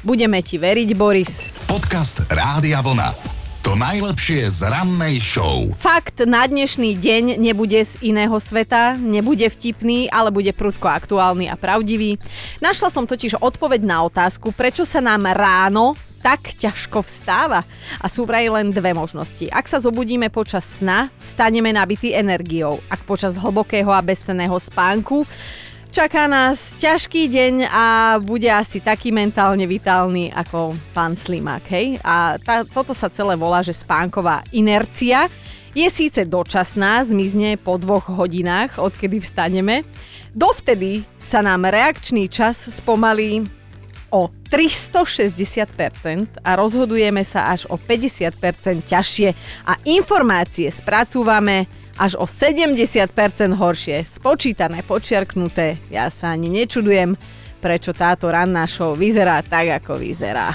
budeme 0.00 0.40
ti 0.40 0.56
veriť, 0.56 0.96
Boris. 0.96 1.52
Podcast 1.68 2.24
Rádia 2.32 2.80
Vlna. 2.80 3.36
To 3.68 3.76
najlepšie 3.76 4.48
z 4.48 4.64
rannej 4.64 5.20
show. 5.20 5.68
Fakt 5.76 6.24
na 6.24 6.48
dnešný 6.48 6.96
deň 6.96 7.36
nebude 7.36 7.84
z 7.84 8.00
iného 8.00 8.40
sveta, 8.40 8.96
nebude 8.96 9.52
vtipný, 9.52 10.08
ale 10.08 10.32
bude 10.32 10.56
prudko 10.56 10.88
aktuálny 10.88 11.52
a 11.52 11.60
pravdivý. 11.60 12.16
Našla 12.64 12.88
som 12.88 13.04
totiž 13.04 13.44
odpoveď 13.44 13.84
na 13.84 14.08
otázku, 14.08 14.56
prečo 14.56 14.88
sa 14.88 15.04
nám 15.04 15.28
ráno 15.36 16.00
tak 16.26 16.58
ťažko 16.58 17.06
vstáva. 17.06 17.62
A 18.02 18.10
sú 18.10 18.26
vraj 18.26 18.50
len 18.50 18.74
dve 18.74 18.90
možnosti. 18.90 19.46
Ak 19.54 19.70
sa 19.70 19.78
zobudíme 19.78 20.26
počas 20.26 20.82
sna, 20.82 21.06
staneme 21.22 21.70
nabitý 21.70 22.10
energiou. 22.18 22.82
Ak 22.90 23.06
počas 23.06 23.38
hlbokého 23.38 23.94
a 23.94 24.02
bezcenného 24.02 24.58
spánku, 24.58 25.22
čaká 25.94 26.26
nás 26.26 26.74
ťažký 26.82 27.30
deň 27.30 27.54
a 27.70 27.84
bude 28.18 28.50
asi 28.50 28.82
taký 28.82 29.14
mentálne 29.14 29.70
vitálny 29.70 30.34
ako 30.34 30.74
pán 30.90 31.14
Slimák. 31.14 31.62
Hej? 31.70 32.02
A 32.02 32.42
tá, 32.42 32.66
toto 32.66 32.90
sa 32.90 33.06
celé 33.06 33.38
volá, 33.38 33.62
že 33.62 33.78
spánková 33.78 34.42
inercia. 34.50 35.30
Je 35.78 35.86
síce 35.86 36.26
dočasná, 36.26 37.06
zmizne 37.06 37.54
po 37.54 37.78
dvoch 37.78 38.10
hodinách, 38.10 38.82
odkedy 38.82 39.22
vstaneme. 39.22 39.86
Dovtedy 40.34 41.06
sa 41.22 41.38
nám 41.38 41.70
reakčný 41.70 42.26
čas 42.26 42.66
spomalí 42.66 43.46
o 44.16 44.32
360% 44.48 46.40
a 46.40 46.50
rozhodujeme 46.56 47.20
sa 47.20 47.52
až 47.52 47.68
o 47.68 47.76
50% 47.76 48.32
ťažšie 48.88 49.28
a 49.68 49.76
informácie 49.84 50.72
spracúvame 50.72 51.68
až 52.00 52.16
o 52.16 52.24
70% 52.24 53.12
horšie. 53.52 54.08
Spočítané, 54.08 54.80
počiarknuté, 54.80 55.76
ja 55.92 56.08
sa 56.08 56.32
ani 56.32 56.48
nečudujem, 56.48 57.12
prečo 57.60 57.92
táto 57.92 58.32
ranná 58.32 58.64
show 58.64 58.96
vyzerá 58.96 59.44
tak, 59.44 59.84
ako 59.84 60.00
vyzerá. 60.00 60.52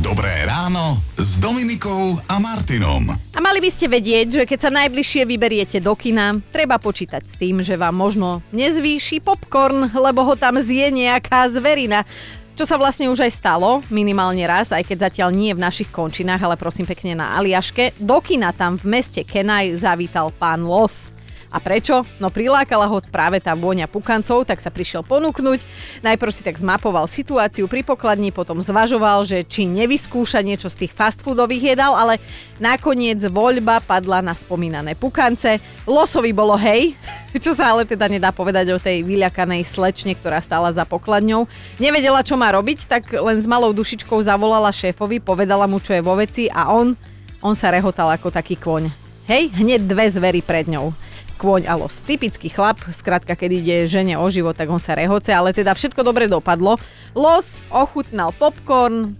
Dobré 0.00 0.32
ráno 0.48 0.96
s 1.14 1.36
Dominikou 1.38 2.16
a 2.24 2.40
Martinom. 2.40 3.04
A 3.14 3.38
mali 3.38 3.60
by 3.60 3.70
ste 3.70 3.86
vedieť, 3.86 4.26
že 4.42 4.42
keď 4.48 4.58
sa 4.58 4.70
najbližšie 4.72 5.22
vyberiete 5.28 5.78
do 5.78 5.92
kina, 5.92 6.40
treba 6.50 6.80
počítať 6.80 7.20
s 7.20 7.36
tým, 7.36 7.60
že 7.60 7.76
vám 7.76 7.92
možno 7.92 8.40
nezvýši 8.50 9.20
popcorn, 9.20 9.92
lebo 9.92 10.24
ho 10.24 10.34
tam 10.40 10.56
zje 10.56 10.88
nejaká 10.88 11.46
zverina. 11.52 12.08
Čo 12.54 12.70
sa 12.70 12.78
vlastne 12.78 13.10
už 13.10 13.18
aj 13.26 13.34
stalo, 13.34 13.82
minimálne 13.90 14.46
raz, 14.46 14.70
aj 14.70 14.86
keď 14.86 15.10
zatiaľ 15.10 15.34
nie 15.34 15.50
v 15.50 15.62
našich 15.62 15.90
končinách, 15.90 16.38
ale 16.38 16.54
prosím 16.54 16.86
pekne 16.86 17.18
na 17.18 17.34
Aliaške. 17.34 17.98
Do 17.98 18.22
kina 18.22 18.54
tam 18.54 18.78
v 18.78 18.94
meste 18.94 19.26
Kenaj 19.26 19.74
zavítal 19.74 20.30
pán 20.30 20.62
Los. 20.62 21.13
A 21.54 21.62
prečo? 21.62 22.02
No 22.18 22.34
prilákala 22.34 22.90
ho 22.90 22.98
práve 23.06 23.38
tá 23.38 23.54
vôňa 23.54 23.86
pukancov, 23.86 24.42
tak 24.42 24.58
sa 24.58 24.74
prišiel 24.74 25.06
ponúknuť. 25.06 25.62
Najprv 26.02 26.32
si 26.34 26.42
tak 26.42 26.58
zmapoval 26.58 27.06
situáciu 27.06 27.70
pri 27.70 27.86
pokladni, 27.86 28.34
potom 28.34 28.58
zvažoval, 28.58 29.22
že 29.22 29.46
či 29.46 29.62
nevyskúša 29.70 30.42
niečo 30.42 30.66
z 30.66 30.82
tých 30.82 30.92
fast 30.98 31.22
foodových 31.22 31.78
jedál, 31.78 31.94
ale 31.94 32.18
nakoniec 32.58 33.22
voľba 33.30 33.78
padla 33.78 34.18
na 34.18 34.34
spomínané 34.34 34.98
pukance. 34.98 35.62
Losovi 35.86 36.34
bolo 36.34 36.58
hej, 36.58 36.98
čo 37.44 37.54
sa 37.54 37.70
ale 37.70 37.86
teda 37.86 38.10
nedá 38.10 38.34
povedať 38.34 38.74
o 38.74 38.82
tej 38.82 39.06
vyľakanej 39.06 39.62
slečne, 39.62 40.18
ktorá 40.18 40.42
stála 40.42 40.74
za 40.74 40.82
pokladňou. 40.82 41.46
Nevedela, 41.78 42.26
čo 42.26 42.34
má 42.34 42.50
robiť, 42.50 42.90
tak 42.90 43.14
len 43.14 43.38
s 43.38 43.46
malou 43.46 43.70
dušičkou 43.70 44.18
zavolala 44.26 44.74
šéfovi, 44.74 45.22
povedala 45.22 45.70
mu, 45.70 45.78
čo 45.78 45.94
je 45.94 46.02
vo 46.02 46.18
veci 46.18 46.50
a 46.50 46.74
on, 46.74 46.98
on 47.46 47.54
sa 47.54 47.70
rehotal 47.70 48.10
ako 48.10 48.34
taký 48.34 48.58
kôň. 48.58 48.90
Hej, 49.30 49.54
hneď 49.54 49.86
dve 49.86 50.10
zvery 50.10 50.42
pred 50.42 50.66
ňou 50.66 51.03
kôň 51.36 51.66
a 51.66 51.74
los. 51.76 52.00
Typický 52.02 52.48
chlap, 52.48 52.80
skrátka, 52.94 53.34
keď 53.34 53.50
ide 53.60 53.76
žene 53.90 54.14
o 54.16 54.26
život, 54.30 54.54
tak 54.54 54.70
on 54.70 54.80
sa 54.80 54.94
rehoce, 54.94 55.34
ale 55.34 55.50
teda 55.52 55.74
všetko 55.74 56.00
dobre 56.06 56.30
dopadlo. 56.30 56.78
Los 57.12 57.58
ochutnal 57.68 58.30
popcorn, 58.34 59.12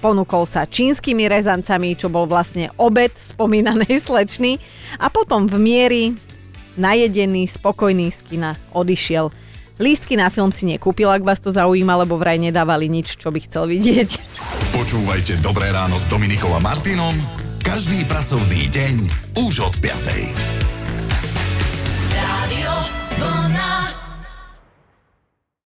ponúkol 0.00 0.48
sa 0.48 0.64
čínskymi 0.64 1.28
rezancami, 1.28 1.94
čo 1.94 2.08
bol 2.08 2.24
vlastne 2.24 2.72
obed 2.80 3.12
spomínanej 3.14 4.00
slečny 4.06 4.56
a 4.96 5.12
potom 5.12 5.46
v 5.46 5.56
miery 5.60 6.04
najedený, 6.80 7.46
spokojný 7.46 8.08
z 8.10 8.20
kina 8.24 8.56
odišiel. 8.72 9.28
Lístky 9.80 10.12
na 10.20 10.28
film 10.28 10.52
si 10.52 10.68
nekúpil, 10.68 11.08
ak 11.08 11.24
vás 11.24 11.40
to 11.40 11.48
zaujíma, 11.48 12.04
lebo 12.04 12.20
vraj 12.20 12.36
nedávali 12.36 12.84
nič, 12.92 13.16
čo 13.16 13.32
by 13.32 13.40
chcel 13.40 13.64
vidieť. 13.64 14.10
Počúvajte 14.76 15.40
Dobré 15.40 15.72
ráno 15.72 15.96
s 15.96 16.04
Dominikou 16.04 16.52
a 16.52 16.60
Martinom 16.60 17.16
každý 17.70 18.08
pracovný 18.08 18.66
deň 18.72 18.94
už 19.46 19.68
od 19.68 19.74
5. 19.78 20.79